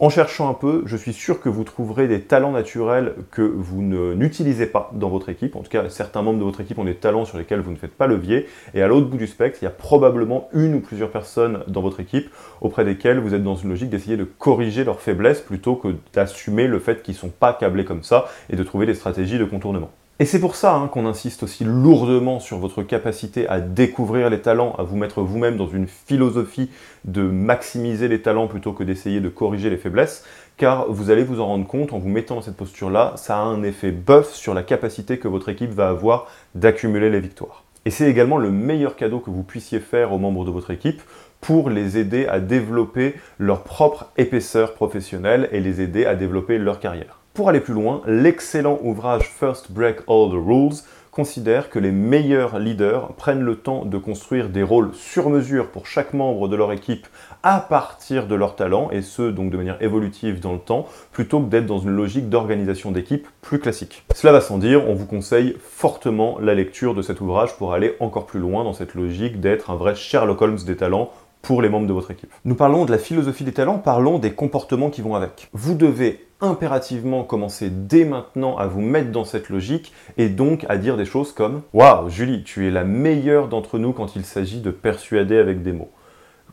en 0.00 0.10
cherchant 0.10 0.48
un 0.48 0.54
peu, 0.54 0.82
je 0.86 0.96
suis 0.96 1.12
sûr 1.12 1.40
que 1.40 1.48
vous 1.48 1.64
trouverez 1.64 2.06
des 2.06 2.20
talents 2.20 2.52
naturels 2.52 3.14
que 3.32 3.42
vous 3.42 3.82
n'utilisez 3.82 4.66
pas 4.66 4.92
dans 4.94 5.08
votre 5.08 5.28
équipe. 5.28 5.56
En 5.56 5.62
tout 5.62 5.70
cas, 5.70 5.88
certains 5.88 6.22
membres 6.22 6.38
de 6.38 6.44
votre 6.44 6.60
équipe 6.60 6.78
ont 6.78 6.84
des 6.84 6.94
talents 6.94 7.24
sur 7.24 7.36
lesquels 7.36 7.60
vous 7.60 7.72
ne 7.72 7.76
faites 7.76 7.94
pas 7.94 8.06
levier. 8.06 8.46
Et 8.74 8.82
à 8.82 8.86
l'autre 8.86 9.08
bout 9.08 9.16
du 9.16 9.26
spectre, 9.26 9.58
il 9.60 9.64
y 9.64 9.68
a 9.68 9.72
probablement 9.72 10.48
une 10.52 10.76
ou 10.76 10.80
plusieurs 10.80 11.10
personnes 11.10 11.64
dans 11.66 11.80
votre 11.80 11.98
équipe 11.98 12.30
auprès 12.60 12.84
desquelles 12.84 13.18
vous 13.18 13.34
êtes 13.34 13.42
dans 13.42 13.56
une 13.56 13.70
logique 13.70 13.90
d'essayer 13.90 14.16
de 14.16 14.24
corriger 14.24 14.84
leurs 14.84 15.00
faiblesses 15.00 15.40
plutôt 15.40 15.74
que 15.74 15.88
d'assumer 16.12 16.68
le 16.68 16.78
fait 16.78 17.02
qu'ils 17.02 17.14
ne 17.14 17.18
sont 17.18 17.30
pas 17.30 17.52
câblés 17.52 17.84
comme 17.84 18.04
ça 18.04 18.28
et 18.50 18.56
de 18.56 18.62
trouver 18.62 18.86
des 18.86 18.94
stratégies 18.94 19.38
de 19.38 19.44
contournement. 19.44 19.90
Et 20.20 20.24
c'est 20.24 20.40
pour 20.40 20.56
ça 20.56 20.74
hein, 20.74 20.88
qu'on 20.88 21.06
insiste 21.06 21.44
aussi 21.44 21.62
lourdement 21.62 22.40
sur 22.40 22.58
votre 22.58 22.82
capacité 22.82 23.46
à 23.46 23.60
découvrir 23.60 24.30
les 24.30 24.40
talents, 24.40 24.74
à 24.76 24.82
vous 24.82 24.96
mettre 24.96 25.22
vous-même 25.22 25.56
dans 25.56 25.68
une 25.68 25.86
philosophie 25.86 26.70
de 27.04 27.22
maximiser 27.22 28.08
les 28.08 28.20
talents 28.20 28.48
plutôt 28.48 28.72
que 28.72 28.82
d'essayer 28.82 29.20
de 29.20 29.28
corriger 29.28 29.70
les 29.70 29.76
faiblesses, 29.76 30.24
car 30.56 30.90
vous 30.90 31.10
allez 31.10 31.22
vous 31.22 31.40
en 31.40 31.46
rendre 31.46 31.68
compte 31.68 31.92
en 31.92 32.00
vous 32.00 32.08
mettant 32.08 32.34
dans 32.34 32.42
cette 32.42 32.56
posture-là, 32.56 33.12
ça 33.14 33.38
a 33.38 33.42
un 33.42 33.62
effet 33.62 33.92
buff 33.92 34.32
sur 34.32 34.54
la 34.54 34.64
capacité 34.64 35.20
que 35.20 35.28
votre 35.28 35.50
équipe 35.50 35.70
va 35.70 35.88
avoir 35.88 36.26
d'accumuler 36.56 37.10
les 37.10 37.20
victoires. 37.20 37.62
Et 37.84 37.92
c'est 37.92 38.10
également 38.10 38.38
le 38.38 38.50
meilleur 38.50 38.96
cadeau 38.96 39.20
que 39.20 39.30
vous 39.30 39.44
puissiez 39.44 39.78
faire 39.78 40.12
aux 40.12 40.18
membres 40.18 40.44
de 40.44 40.50
votre 40.50 40.72
équipe 40.72 41.00
pour 41.40 41.70
les 41.70 41.96
aider 41.96 42.26
à 42.26 42.40
développer 42.40 43.14
leur 43.38 43.62
propre 43.62 44.10
épaisseur 44.16 44.74
professionnelle 44.74 45.48
et 45.52 45.60
les 45.60 45.80
aider 45.80 46.06
à 46.06 46.16
développer 46.16 46.58
leur 46.58 46.80
carrière. 46.80 47.20
Pour 47.38 47.48
aller 47.48 47.60
plus 47.60 47.72
loin, 47.72 48.02
l'excellent 48.04 48.80
ouvrage 48.82 49.28
First 49.28 49.70
Break 49.70 49.98
All 50.08 50.28
the 50.28 50.44
Rules 50.44 50.82
considère 51.12 51.70
que 51.70 51.78
les 51.78 51.92
meilleurs 51.92 52.58
leaders 52.58 53.12
prennent 53.12 53.42
le 53.42 53.54
temps 53.54 53.84
de 53.84 53.96
construire 53.96 54.48
des 54.48 54.64
rôles 54.64 54.92
sur 54.92 55.30
mesure 55.30 55.68
pour 55.68 55.86
chaque 55.86 56.14
membre 56.14 56.48
de 56.48 56.56
leur 56.56 56.72
équipe 56.72 57.06
à 57.44 57.60
partir 57.60 58.26
de 58.26 58.34
leur 58.34 58.56
talent, 58.56 58.90
et 58.90 59.02
ce 59.02 59.30
donc 59.30 59.52
de 59.52 59.56
manière 59.56 59.80
évolutive 59.80 60.40
dans 60.40 60.52
le 60.52 60.58
temps, 60.58 60.88
plutôt 61.12 61.38
que 61.38 61.48
d'être 61.48 61.66
dans 61.66 61.78
une 61.78 61.94
logique 61.94 62.28
d'organisation 62.28 62.90
d'équipe 62.90 63.28
plus 63.40 63.60
classique. 63.60 64.02
Cela 64.16 64.32
va 64.32 64.40
sans 64.40 64.58
dire, 64.58 64.88
on 64.88 64.94
vous 64.94 65.06
conseille 65.06 65.56
fortement 65.60 66.40
la 66.40 66.56
lecture 66.56 66.92
de 66.92 67.02
cet 67.02 67.20
ouvrage 67.20 67.56
pour 67.56 67.72
aller 67.72 67.94
encore 68.00 68.26
plus 68.26 68.40
loin 68.40 68.64
dans 68.64 68.72
cette 68.72 68.96
logique 68.96 69.38
d'être 69.38 69.70
un 69.70 69.76
vrai 69.76 69.94
Sherlock 69.94 70.42
Holmes 70.42 70.58
des 70.66 70.76
talents 70.76 71.12
pour 71.42 71.62
les 71.62 71.68
membres 71.68 71.86
de 71.86 71.92
votre 71.92 72.10
équipe. 72.10 72.32
Nous 72.44 72.54
parlons 72.54 72.84
de 72.84 72.90
la 72.90 72.98
philosophie 72.98 73.44
des 73.44 73.52
talents, 73.52 73.78
parlons 73.78 74.18
des 74.18 74.32
comportements 74.32 74.90
qui 74.90 75.02
vont 75.02 75.14
avec. 75.14 75.48
Vous 75.52 75.74
devez 75.74 76.26
impérativement 76.40 77.24
commencer 77.24 77.68
dès 77.70 78.04
maintenant 78.04 78.56
à 78.56 78.66
vous 78.66 78.80
mettre 78.80 79.10
dans 79.10 79.24
cette 79.24 79.48
logique 79.48 79.92
et 80.16 80.28
donc 80.28 80.64
à 80.68 80.76
dire 80.76 80.96
des 80.96 81.04
choses 81.04 81.32
comme 81.32 81.62
Waouh, 81.72 82.08
Julie, 82.08 82.44
tu 82.44 82.66
es 82.66 82.70
la 82.70 82.84
meilleure 82.84 83.48
d'entre 83.48 83.78
nous 83.78 83.92
quand 83.92 84.14
il 84.14 84.24
s'agit 84.24 84.60
de 84.60 84.70
persuader 84.70 85.38
avec 85.38 85.62
des 85.62 85.72
mots. 85.72 85.90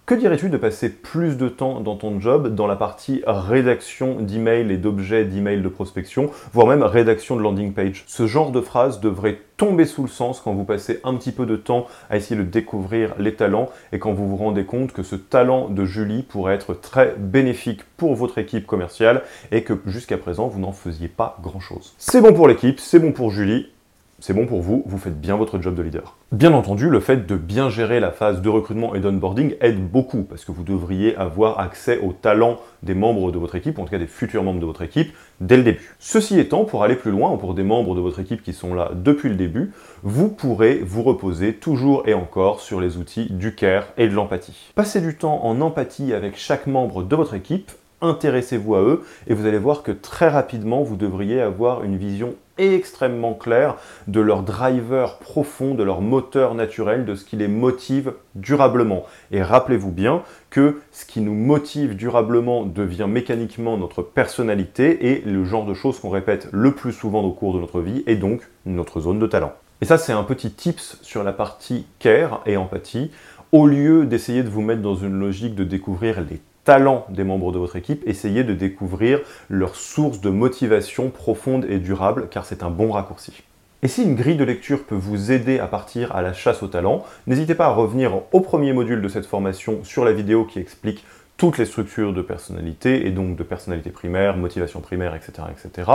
Que 0.06 0.14
dirais-tu 0.14 0.50
de 0.50 0.58
passer 0.58 0.90
plus 0.90 1.36
de 1.36 1.50
temps 1.50 1.80
dans 1.80 1.96
ton 1.96 2.20
job 2.20 2.54
dans 2.54 2.68
la 2.68 2.76
partie 2.76 3.24
rédaction 3.26 4.18
d'emails 4.20 4.72
et 4.72 4.78
d'objets 4.78 5.26
d'emails 5.26 5.64
de 5.64 5.68
prospection, 5.68 6.30
voire 6.54 6.68
même 6.68 6.84
rédaction 6.84 7.36
de 7.36 7.42
landing 7.42 7.74
page? 7.74 8.04
Ce 8.06 8.28
genre 8.28 8.52
de 8.52 8.62
phrase 8.62 9.00
devrait 9.00 9.40
tomber 9.58 9.86
sous 9.86 10.04
le 10.04 10.08
sens 10.08 10.42
quand 10.42 10.54
vous 10.54 10.64
passez 10.64 11.00
un 11.06 11.16
petit 11.16 11.32
peu 11.32 11.48
de 11.48 11.56
temps 11.56 11.88
à 12.12 12.18
essayer 12.18 12.40
de 12.40 12.46
découvrir 12.46 13.16
les 13.18 13.34
talents 13.34 13.68
et 13.94 13.98
quand 13.98 14.14
vous 14.14 14.30
vous 14.30 14.36
rendez 14.36 14.66
compte 14.66 14.92
que 14.92 15.02
ce 15.02 15.16
talent 15.16 15.70
de 15.70 15.86
Julie 15.86 16.22
pourrait 16.22 16.54
être 16.54 16.76
très 16.76 17.16
bénéfique 17.18 17.82
pour 17.98 18.14
votre 18.14 18.38
équipe 18.38 18.68
commerciale 18.68 19.24
et 19.52 19.64
que 19.64 19.74
jusqu'à 19.88 20.20
présent 20.20 20.48
vous 20.48 20.60
n'en 20.60 20.72
faisiez 20.72 21.08
pas 21.08 21.40
grand-chose. 21.42 21.96
C'est 21.98 22.22
bon 22.22 22.34
pour 22.34 22.48
l'équipe, 22.48 22.80
c'est 22.80 23.00
bon 23.00 23.12
pour 23.12 23.32
Julie, 23.32 23.72
c'est 24.20 24.34
bon 24.34 24.46
pour 24.46 24.62
vous, 24.62 24.84
vous 24.86 24.98
faites 24.98 25.20
bien 25.20 25.36
votre 25.36 25.62
job 25.62 25.76
de 25.76 25.82
leader. 25.82 26.16
Bien 26.32 26.54
entendu, 26.54 26.90
le 26.90 27.00
fait 27.00 27.28
de 27.28 27.36
bien 27.36 27.70
gérer 27.70 28.00
la 28.00 28.12
phase 28.12 28.42
de 28.42 28.50
recrutement 28.50 28.96
et 28.96 29.00
d'onboarding 29.00 29.56
aide 29.60 29.88
beaucoup, 29.90 30.24
parce 30.24 30.46
que 30.46 30.52
vous 30.52 30.64
devriez 30.64 31.16
avoir 31.18 31.60
accès 31.60 32.00
aux 32.00 32.14
talents 32.14 32.58
des 32.82 32.96
membres 32.96 33.32
de 33.32 33.38
votre 33.38 33.56
équipe, 33.56 33.78
en 33.78 33.84
tout 33.84 33.92
cas 33.92 34.00
des 34.00 34.08
futurs 34.08 34.44
membres 34.44 34.62
de 34.62 34.66
votre 34.66 34.82
équipe, 34.82 35.14
dès 35.42 35.58
le 35.58 35.64
début. 35.64 35.96
Ceci 36.00 36.40
étant, 36.40 36.64
pour 36.64 36.84
aller 36.84 36.96
plus 36.96 37.12
loin, 37.12 37.32
ou 37.32 37.38
pour 37.38 37.54
des 37.54 37.64
membres 37.64 37.94
de 37.94 38.00
votre 38.00 38.20
équipe 38.20 38.42
qui 38.42 38.54
sont 38.54 38.74
là 38.74 38.92
depuis 38.96 39.30
le 39.30 39.36
début, 39.36 39.74
vous 40.02 40.30
pourrez 40.30 40.80
vous 40.84 41.04
reposer 41.04 41.54
toujours 41.54 42.08
et 42.08 42.14
encore 42.14 42.62
sur 42.62 42.80
les 42.80 42.98
outils 42.98 43.28
du 43.32 43.54
care 43.54 43.88
et 43.98 44.08
de 44.08 44.14
l'empathie. 44.14 44.72
Passez 44.76 45.02
du 45.02 45.18
temps 45.18 45.44
en 45.44 45.60
empathie 45.60 46.14
avec 46.14 46.38
chaque 46.38 46.68
membre 46.68 47.04
de 47.04 47.16
votre 47.16 47.34
équipe 47.34 47.72
intéressez-vous 48.08 48.76
à 48.76 48.82
eux 48.82 49.04
et 49.28 49.34
vous 49.34 49.46
allez 49.46 49.58
voir 49.58 49.84
que 49.84 49.92
très 49.92 50.30
rapidement, 50.30 50.84
vous 50.84 50.96
devriez 50.96 51.42
avoir 51.42 51.84
une 51.84 51.98
vision 51.98 52.36
extrêmement 52.58 53.34
claire 53.34 53.76
de 54.08 54.22
leur 54.22 54.44
driver 54.44 55.18
profond, 55.20 55.76
de 55.76 55.84
leur 55.84 56.02
moteur 56.02 56.56
naturel, 56.56 57.06
de 57.06 57.16
ce 57.16 57.26
qui 57.26 57.36
les 57.36 57.48
motive 57.48 58.14
durablement. 58.36 59.04
Et 59.32 59.42
rappelez-vous 59.42 59.92
bien 59.92 60.24
que 60.50 60.82
ce 60.92 61.06
qui 61.06 61.22
nous 61.22 61.34
motive 61.34 61.96
durablement 61.96 62.64
devient 62.66 63.08
mécaniquement 63.10 63.78
notre 63.78 64.02
personnalité 64.02 65.12
et 65.12 65.22
le 65.22 65.44
genre 65.44 65.66
de 65.66 65.74
choses 65.74 66.00
qu'on 66.00 66.10
répète 66.10 66.48
le 66.52 66.72
plus 66.72 66.94
souvent 66.94 67.24
au 67.24 67.32
cours 67.32 67.54
de 67.54 67.60
notre 67.60 67.82
vie 67.82 68.04
et 68.08 68.16
donc 68.16 68.42
notre 68.66 69.02
zone 69.02 69.20
de 69.20 69.28
talent. 69.28 69.54
Et 69.82 69.86
ça, 69.86 69.98
c'est 69.98 70.14
un 70.14 70.24
petit 70.24 70.52
tips 70.52 70.98
sur 71.02 71.24
la 71.24 71.34
partie 71.34 71.86
care 72.00 72.42
et 72.46 72.56
empathie. 72.56 73.12
Au 73.52 73.68
lieu 73.68 74.06
d'essayer 74.06 74.44
de 74.44 74.50
vous 74.50 74.62
mettre 74.62 74.82
dans 74.82 74.96
une 74.96 75.20
logique 75.20 75.56
de 75.56 75.64
découvrir 75.64 76.22
les 76.22 76.42
talents 76.66 77.06
des 77.10 77.24
membres 77.24 77.54
de 77.54 77.60
votre 77.60 77.78
équipe, 77.78 78.04
essayez 78.06 78.44
de 78.44 78.54
découvrir 78.54 79.22
leur 79.50 79.76
source 79.76 80.20
de 80.20 80.30
motivation 80.30 81.10
profonde 81.10 81.66
et 81.70 81.80
durable, 81.80 82.28
car 82.30 82.46
c'est 82.46 82.64
un 82.64 82.72
bon 82.72 82.92
raccourci. 82.92 83.44
Et 83.84 83.88
si 83.88 84.04
une 84.04 84.16
grille 84.16 84.36
de 84.36 84.44
lecture 84.44 84.84
peut 84.84 84.96
vous 84.96 85.32
aider 85.32 85.60
à 85.60 85.68
partir 85.68 86.16
à 86.16 86.24
la 86.24 86.34
chasse 86.34 86.64
aux 86.64 86.68
talents, 86.68 87.06
n'hésitez 87.28 87.54
pas 87.54 87.68
à 87.68 87.74
revenir 87.74 88.22
au 88.32 88.42
premier 88.42 88.74
module 88.74 89.00
de 89.00 89.08
cette 89.08 89.28
formation 89.28 89.84
sur 89.84 90.04
la 90.04 90.12
vidéo 90.12 90.44
qui 90.44 90.58
explique 90.58 91.06
toutes 91.38 91.58
les 91.58 91.66
structures 91.66 92.14
de 92.14 92.22
personnalité, 92.22 93.08
et 93.08 93.12
donc 93.12 93.36
de 93.36 93.44
personnalité 93.44 93.90
primaire, 93.90 94.38
motivation 94.38 94.80
primaire, 94.80 95.16
etc., 95.16 95.48
etc. 95.52 95.92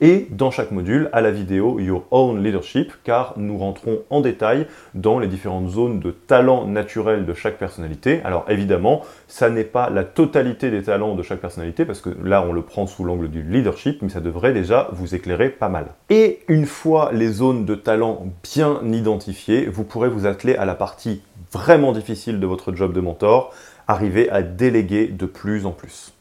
Et 0.00 0.28
dans 0.30 0.50
chaque 0.50 0.70
module, 0.70 1.08
à 1.12 1.20
la 1.20 1.32
vidéo 1.32 1.80
Your 1.80 2.04
Own 2.12 2.42
Leadership, 2.42 2.92
car 3.02 3.34
nous 3.36 3.58
rentrons 3.58 4.00
en 4.10 4.20
détail 4.20 4.66
dans 4.94 5.18
les 5.18 5.26
différentes 5.26 5.68
zones 5.68 5.98
de 5.98 6.12
talent 6.12 6.66
naturel 6.66 7.26
de 7.26 7.34
chaque 7.34 7.58
personnalité. 7.58 8.20
Alors 8.24 8.44
évidemment, 8.48 9.02
ça 9.26 9.50
n'est 9.50 9.64
pas 9.64 9.90
la 9.90 10.04
totalité 10.04 10.70
des 10.70 10.84
talents 10.84 11.16
de 11.16 11.22
chaque 11.22 11.40
personnalité, 11.40 11.84
parce 11.84 12.00
que 12.00 12.10
là, 12.22 12.44
on 12.48 12.52
le 12.52 12.62
prend 12.62 12.86
sous 12.86 13.04
l'angle 13.04 13.28
du 13.28 13.42
leadership, 13.42 14.00
mais 14.02 14.10
ça 14.10 14.20
devrait 14.20 14.52
déjà 14.52 14.88
vous 14.92 15.14
éclairer 15.14 15.48
pas 15.48 15.68
mal. 15.68 15.86
Et 16.08 16.40
une 16.48 16.66
fois 16.66 17.10
les 17.12 17.28
zones 17.28 17.64
de 17.64 17.74
talent 17.74 18.26
bien 18.42 18.80
identifiées, 18.84 19.66
vous 19.66 19.84
pourrez 19.84 20.08
vous 20.08 20.26
atteler 20.26 20.54
à 20.54 20.64
la 20.64 20.74
partie 20.74 21.22
vraiment 21.52 21.92
difficile 21.92 22.40
de 22.40 22.46
votre 22.46 22.74
job 22.74 22.92
de 22.92 23.00
mentor, 23.00 23.52
arriver 23.88 24.30
à 24.30 24.42
déléguer 24.42 25.08
de 25.08 25.26
plus 25.26 25.66
en 25.66 25.72
plus. 25.72 26.12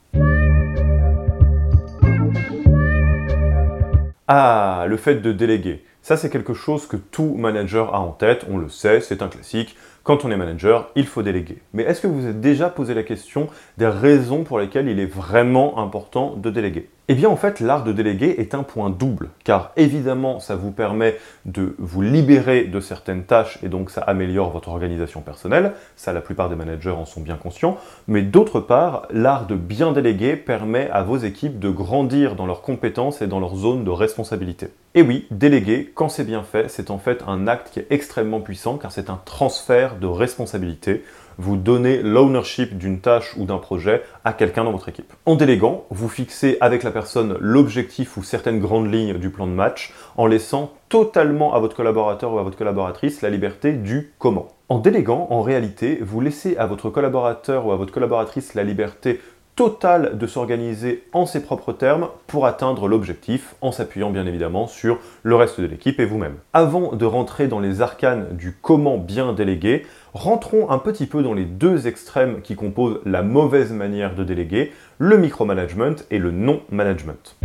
Ah, 4.28 4.86
le 4.88 4.98
fait 4.98 5.16
de 5.16 5.32
déléguer. 5.32 5.84
Ça, 6.02 6.18
c'est 6.18 6.30
quelque 6.30 6.54
chose 6.54 6.88
que 6.88 6.98
tout 6.98 7.36
manager 7.36 7.94
a 7.94 8.00
en 8.00 8.12
tête, 8.12 8.46
on 8.50 8.58
le 8.58 8.70
sait, 8.70 9.00
c'est 9.00 9.22
un 9.22 9.28
classique. 9.28 9.76
Quand 10.04 10.26
on 10.26 10.32
est 10.32 10.38
manager, 10.38 10.92
il 10.96 11.06
faut 11.06 11.24
déléguer. 11.24 11.60
Mais 11.74 11.84
est-ce 11.84 12.02
que 12.02 12.08
vous 12.08 12.22
vous 12.22 12.28
êtes 12.28 12.42
déjà 12.42 12.70
posé 12.70 12.94
la 12.94 13.04
question 13.04 13.48
des 13.78 13.88
raisons 13.88 14.44
pour 14.44 14.60
lesquelles 14.60 14.90
il 14.90 15.00
est 15.00 15.06
vraiment 15.06 15.80
important 15.80 16.36
de 16.36 16.50
déléguer? 16.50 16.90
Eh 17.10 17.16
bien 17.16 17.30
en 17.30 17.36
fait, 17.36 17.60
l'art 17.60 17.84
de 17.84 17.92
déléguer 17.92 18.36
est 18.38 18.56
un 18.56 18.64
point 18.64 18.90
double, 18.90 19.30
car 19.44 19.72
évidemment 19.76 20.40
ça 20.40 20.56
vous 20.56 20.72
permet 20.72 21.18
de 21.46 21.76
vous 21.78 22.02
libérer 22.02 22.64
de 22.64 22.80
certaines 22.80 23.26
tâches 23.26 23.60
et 23.62 23.68
donc 23.68 23.90
ça 23.90 24.02
améliore 24.02 24.52
votre 24.52 24.70
organisation 24.70 25.20
personnelle, 25.20 25.74
ça 25.98 26.14
la 26.14 26.22
plupart 26.22 26.50
des 26.50 26.56
managers 26.56 26.92
en 26.92 27.06
sont 27.06 27.20
bien 27.20 27.36
conscients, 27.36 27.78
mais 28.08 28.22
d'autre 28.22 28.62
part, 28.62 29.08
l'art 29.12 29.48
de 29.48 29.56
bien 29.56 29.92
déléguer 29.92 30.38
permet 30.38 30.90
à 30.92 31.04
vos 31.04 31.18
équipes 31.18 31.60
de 31.60 31.70
grandir 31.70 32.36
dans 32.36 32.46
leurs 32.46 32.62
compétences 32.62 33.22
et 33.22 33.28
dans 33.28 33.42
leur 33.42 33.56
zone 33.56 33.84
de 33.84 33.92
responsabilité. 33.92 34.70
Et 34.96 35.02
oui, 35.02 35.28
déléguer, 35.32 35.92
quand 35.94 36.08
c'est 36.08 36.24
bien 36.24 36.44
fait, 36.44 36.70
c'est 36.70 36.92
en 36.92 37.00
fait 37.00 37.24
un 37.28 37.48
acte 37.48 37.72
qui 37.74 37.80
est 37.80 37.88
extrêmement 37.90 38.40
puissant 38.40 38.78
car 38.78 38.92
c'est 38.92 39.10
un 39.10 39.20
transfert 39.26 39.98
de 39.98 40.08
responsabilité 40.08 41.04
vous 41.38 41.58
donnez 41.58 42.02
l'ownership 42.02 42.78
d'une 42.78 43.00
tâche 43.00 43.34
ou 43.38 43.46
d'un 43.46 43.58
projet 43.58 44.04
à 44.24 44.34
quelqu'un 44.34 44.64
dans 44.64 44.72
votre 44.72 44.90
équipe. 44.90 45.14
En 45.26 45.36
déléguant, 45.36 45.86
vous 45.90 46.10
fixez 46.10 46.58
avec 46.62 46.84
la 46.84 46.92
personne 46.92 47.38
l'objectif 47.40 48.18
ou 48.18 48.24
certaines 48.24 48.60
grandes 48.60 48.92
lignes 48.92 49.18
du 49.18 49.30
plan 49.30 49.48
de 49.48 49.52
match 49.52 49.94
en 50.18 50.26
laissant 50.26 50.74
totalement 50.90 51.54
à 51.54 51.60
votre 51.60 51.76
collaborateur 51.76 52.34
ou 52.34 52.40
à 52.40 52.44
votre 52.44 52.58
collaboratrice 52.58 53.22
la 53.22 53.30
liberté 53.30 53.74
du 53.74 54.14
comment. 54.20 54.50
En 54.70 54.80
déléguant, 54.80 55.28
en 55.30 55.42
réalité, 55.42 56.00
vous 56.02 56.22
laissez 56.22 56.56
à 56.58 56.66
votre 56.66 56.90
collaborateur 56.90 57.66
ou 57.66 57.72
à 57.72 57.76
votre 57.76 57.94
collaboratrice 57.94 58.54
la 58.54 58.64
liberté 58.64 59.20
totale 59.56 60.18
de 60.18 60.28
s'organiser 60.28 61.04
en 61.14 61.26
ses 61.26 61.42
propres 61.42 61.74
termes 61.74 62.10
pour 62.28 62.46
atteindre 62.46 62.88
l'objectif 62.88 63.56
en 63.62 63.72
s'appuyant 63.72 64.10
bien 64.10 64.26
évidemment 64.26 64.68
sur 64.68 64.98
le 65.22 65.36
reste 65.36 65.62
de 65.62 65.68
l'équipe 65.68 66.00
et 66.00 66.06
vous-même. 66.06 66.38
Avant 66.54 66.94
de 66.94 67.06
rentrer 67.06 67.48
dans 67.48 67.60
les 67.60 67.82
arcanes 67.82 68.36
du 68.36 68.58
comment 68.62 68.98
bien 68.98 69.34
déléguer, 69.34 69.86
rentrons 70.14 70.72
un 70.72 70.80
petit 70.80 71.06
peu 71.06 71.22
dans 71.22 71.34
les 71.34 71.46
deux 71.46 71.88
extrêmes 71.88 72.42
qui 72.42 72.56
composent 72.56 73.00
la 73.06 73.22
mauvaise 73.22 73.72
manière 73.72 74.16
de 74.16 74.24
déléguer, 74.24 74.72
le 74.98 75.18
micromanagement 75.18 75.96
et 76.10 76.18
le 76.18 76.32
non-management. 76.32 77.38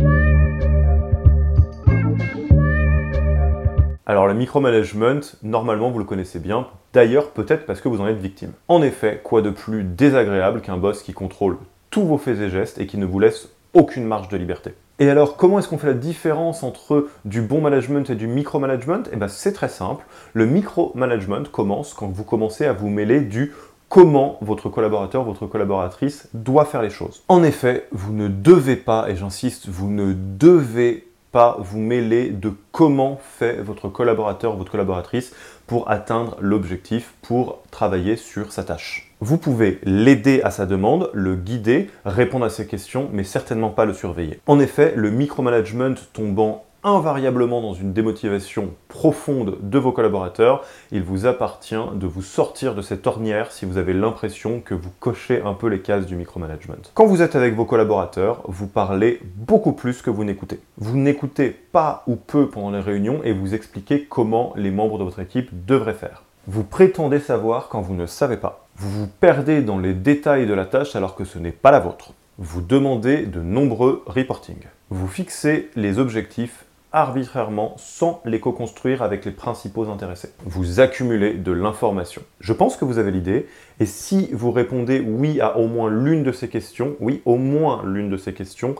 Alors 4.07 4.25
le 4.25 4.33
micromanagement, 4.33 5.19
normalement 5.43 5.91
vous 5.91 5.99
le 5.99 6.05
connaissez 6.05 6.39
bien, 6.39 6.65
d'ailleurs 6.93 7.29
peut-être 7.29 7.67
parce 7.67 7.79
que 7.79 7.87
vous 7.87 8.01
en 8.01 8.07
êtes 8.07 8.17
victime. 8.17 8.53
En 8.67 8.81
effet, 8.81 9.21
quoi 9.23 9.43
de 9.43 9.51
plus 9.51 9.83
désagréable 9.83 10.61
qu'un 10.61 10.77
boss 10.77 11.03
qui 11.03 11.13
contrôle 11.13 11.57
tous 11.89 12.03
vos 12.03 12.17
faits 12.17 12.39
et 12.39 12.49
gestes 12.49 12.79
et 12.79 12.87
qui 12.87 12.97
ne 12.97 13.05
vous 13.05 13.19
laisse 13.19 13.49
aucune 13.73 14.05
marge 14.05 14.29
de 14.29 14.37
liberté. 14.37 14.73
Et 14.99 15.09
alors, 15.09 15.37
comment 15.37 15.59
est-ce 15.59 15.69
qu'on 15.69 15.77
fait 15.77 15.87
la 15.87 15.93
différence 15.93 16.61
entre 16.61 17.07
du 17.23 17.41
bon 17.41 17.61
management 17.61 18.09
et 18.09 18.15
du 18.15 18.27
micromanagement? 18.27 19.03
Eh 19.13 19.15
bien, 19.15 19.29
c'est 19.29 19.53
très 19.53 19.69
simple. 19.69 20.05
Le 20.33 20.45
micromanagement 20.45 21.43
commence 21.51 21.93
quand 21.93 22.09
vous 22.09 22.25
commencez 22.25 22.65
à 22.65 22.73
vous 22.73 22.89
mêler 22.89 23.21
du 23.21 23.53
comment 23.87 24.37
votre 24.41 24.69
collaborateur, 24.69 25.23
votre 25.23 25.47
collaboratrice 25.47 26.27
doit 26.33 26.65
faire 26.65 26.81
les 26.81 26.89
choses. 26.89 27.23
En 27.27 27.43
effet, 27.43 27.87
vous 27.91 28.13
ne 28.13 28.27
devez 28.27 28.75
pas, 28.75 29.09
et 29.09 29.15
j'insiste, 29.15 29.67
vous 29.67 29.89
ne 29.89 30.13
devez 30.13 31.08
pas 31.31 31.57
vous 31.59 31.79
mêler 31.79 32.29
de 32.29 32.51
comment 32.71 33.19
fait 33.37 33.61
votre 33.61 33.89
collaborateur, 33.89 34.55
votre 34.55 34.71
collaboratrice 34.71 35.33
pour 35.67 35.89
atteindre 35.89 36.37
l'objectif, 36.41 37.13
pour 37.21 37.61
travailler 37.71 38.15
sur 38.15 38.51
sa 38.51 38.63
tâche. 38.63 39.11
Vous 39.21 39.37
pouvez 39.37 39.79
l'aider 39.83 40.41
à 40.43 40.51
sa 40.51 40.65
demande, 40.65 41.09
le 41.13 41.35
guider, 41.35 41.89
répondre 42.05 42.45
à 42.45 42.49
ses 42.49 42.65
questions, 42.67 43.09
mais 43.11 43.23
certainement 43.23 43.69
pas 43.69 43.85
le 43.85 43.93
surveiller. 43.93 44.39
En 44.47 44.59
effet, 44.59 44.93
le 44.95 45.11
micromanagement 45.11 45.95
tombant 46.13 46.65
invariablement 46.83 47.61
dans 47.61 47.73
une 47.73 47.93
démotivation 47.93 48.73
profonde 48.87 49.57
de 49.61 49.79
vos 49.79 49.91
collaborateurs, 49.91 50.63
il 50.91 51.03
vous 51.03 51.25
appartient 51.25 51.75
de 51.95 52.07
vous 52.07 52.21
sortir 52.21 52.75
de 52.75 52.81
cette 52.81 53.07
ornière 53.07 53.51
si 53.51 53.65
vous 53.65 53.77
avez 53.77 53.93
l'impression 53.93 54.61
que 54.61 54.73
vous 54.73 54.91
cochez 54.99 55.41
un 55.41 55.53
peu 55.53 55.67
les 55.67 55.81
cases 55.81 56.05
du 56.05 56.15
micromanagement. 56.15 56.75
Quand 56.93 57.05
vous 57.05 57.21
êtes 57.21 57.35
avec 57.35 57.55
vos 57.55 57.65
collaborateurs, 57.65 58.41
vous 58.45 58.67
parlez 58.67 59.19
beaucoup 59.35 59.73
plus 59.73 60.01
que 60.01 60.09
vous 60.09 60.23
n'écoutez. 60.23 60.59
Vous 60.77 60.97
n'écoutez 60.97 61.49
pas 61.49 62.03
ou 62.07 62.15
peu 62.15 62.47
pendant 62.49 62.71
les 62.71 62.79
réunions 62.79 63.21
et 63.23 63.33
vous 63.33 63.53
expliquez 63.53 64.05
comment 64.05 64.53
les 64.55 64.71
membres 64.71 64.97
de 64.97 65.03
votre 65.03 65.19
équipe 65.19 65.65
devraient 65.65 65.93
faire. 65.93 66.23
Vous 66.47 66.63
prétendez 66.63 67.19
savoir 67.19 67.67
quand 67.67 67.81
vous 67.81 67.93
ne 67.93 68.05
savez 68.05 68.37
pas. 68.37 68.67
Vous 68.77 68.89
vous 68.89 69.07
perdez 69.19 69.61
dans 69.61 69.77
les 69.77 69.93
détails 69.93 70.47
de 70.47 70.53
la 70.53 70.65
tâche 70.65 70.95
alors 70.95 71.15
que 71.15 71.25
ce 71.25 71.37
n'est 71.37 71.51
pas 71.51 71.71
la 71.71 71.79
vôtre. 71.79 72.13
Vous 72.37 72.61
demandez 72.61 73.25
de 73.25 73.41
nombreux 73.41 74.01
reportings. 74.07 74.65
Vous 74.89 75.07
fixez 75.07 75.69
les 75.75 75.99
objectifs 75.99 76.65
arbitrairement 76.91 77.75
sans 77.77 78.21
les 78.25 78.39
co-construire 78.39 79.03
avec 79.03 79.25
les 79.25 79.31
principaux 79.31 79.89
intéressés. 79.89 80.33
Vous 80.45 80.79
accumulez 80.79 81.33
de 81.33 81.51
l'information. 81.51 82.21
Je 82.39 82.53
pense 82.53 82.77
que 82.77 82.85
vous 82.85 82.97
avez 82.97 83.11
l'idée, 83.11 83.47
et 83.79 83.85
si 83.85 84.29
vous 84.33 84.51
répondez 84.51 84.99
oui 84.99 85.39
à 85.39 85.57
au 85.57 85.67
moins 85.67 85.89
l'une 85.89 86.23
de 86.23 86.31
ces 86.31 86.47
questions, 86.47 86.95
oui, 86.99 87.21
au 87.25 87.37
moins 87.37 87.83
l'une 87.85 88.09
de 88.09 88.17
ces 88.17 88.33
questions, 88.33 88.75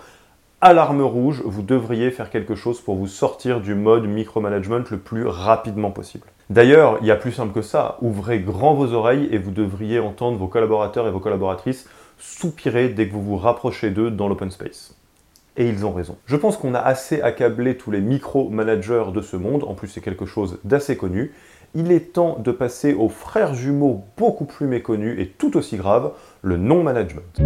alarme 0.62 1.02
rouge, 1.02 1.42
vous 1.46 1.62
devriez 1.62 2.12
faire 2.12 2.30
quelque 2.30 2.56
chose 2.56 2.82
pour 2.82 2.96
vous 2.96 3.08
sortir 3.08 3.62
du 3.62 3.76
mode 3.76 4.06
micromanagement 4.06 4.84
le 4.90 4.98
plus 4.98 5.26
rapidement 5.26 5.92
possible. 5.92 6.28
D'ailleurs, 6.50 6.98
il 7.02 7.08
y 7.08 7.12
a 7.12 7.16
plus 7.16 7.32
simple 7.32 7.54
que 7.54 7.62
ça, 7.62 7.98
ouvrez 8.02 8.40
grand 8.40 8.74
vos 8.74 8.94
oreilles 8.94 9.30
et 9.32 9.38
vous 9.38 9.52
devriez 9.52 10.00
entendre 10.00 10.38
vos 10.38 10.48
collaborateurs 10.48 11.08
et 11.08 11.12
vos 11.12 11.20
collaboratrices 11.20 11.88
soupirer 12.18 12.90
dès 12.90 13.08
que 13.08 13.14
vous 13.14 13.22
vous 13.22 13.38
rapprochez 13.38 13.92
d'eux 13.92 14.12
dans 14.12 14.28
l'open 14.28 14.52
space 14.52 14.99
et 15.60 15.68
ils 15.68 15.86
ont 15.86 15.92
raison. 15.92 16.18
Je 16.26 16.38
pense 16.38 16.58
qu'on 16.58 16.74
a 16.74 16.80
assez 16.80 17.22
accablé 17.22 17.78
tous 17.78 17.92
les 17.92 18.00
micro-managers 18.00 19.12
de 19.14 19.22
ce 19.22 19.36
monde, 19.36 19.66
en 19.66 19.76
plus 19.76 19.90
c'est 19.90 20.02
quelque 20.02 20.26
chose 20.26 20.58
d'assez 20.64 20.98
connu. 20.98 21.34
Il 21.76 21.92
est 21.92 22.14
temps 22.14 22.40
de 22.40 22.52
passer 22.52 22.94
aux 22.96 23.10
frères 23.10 23.54
jumeaux 23.54 24.04
beaucoup 24.18 24.46
plus 24.46 24.66
méconnus 24.66 25.20
et 25.20 25.28
tout 25.28 25.56
aussi 25.58 25.78
graves, 25.78 26.14
le 26.42 26.58
non-management. 26.58 27.42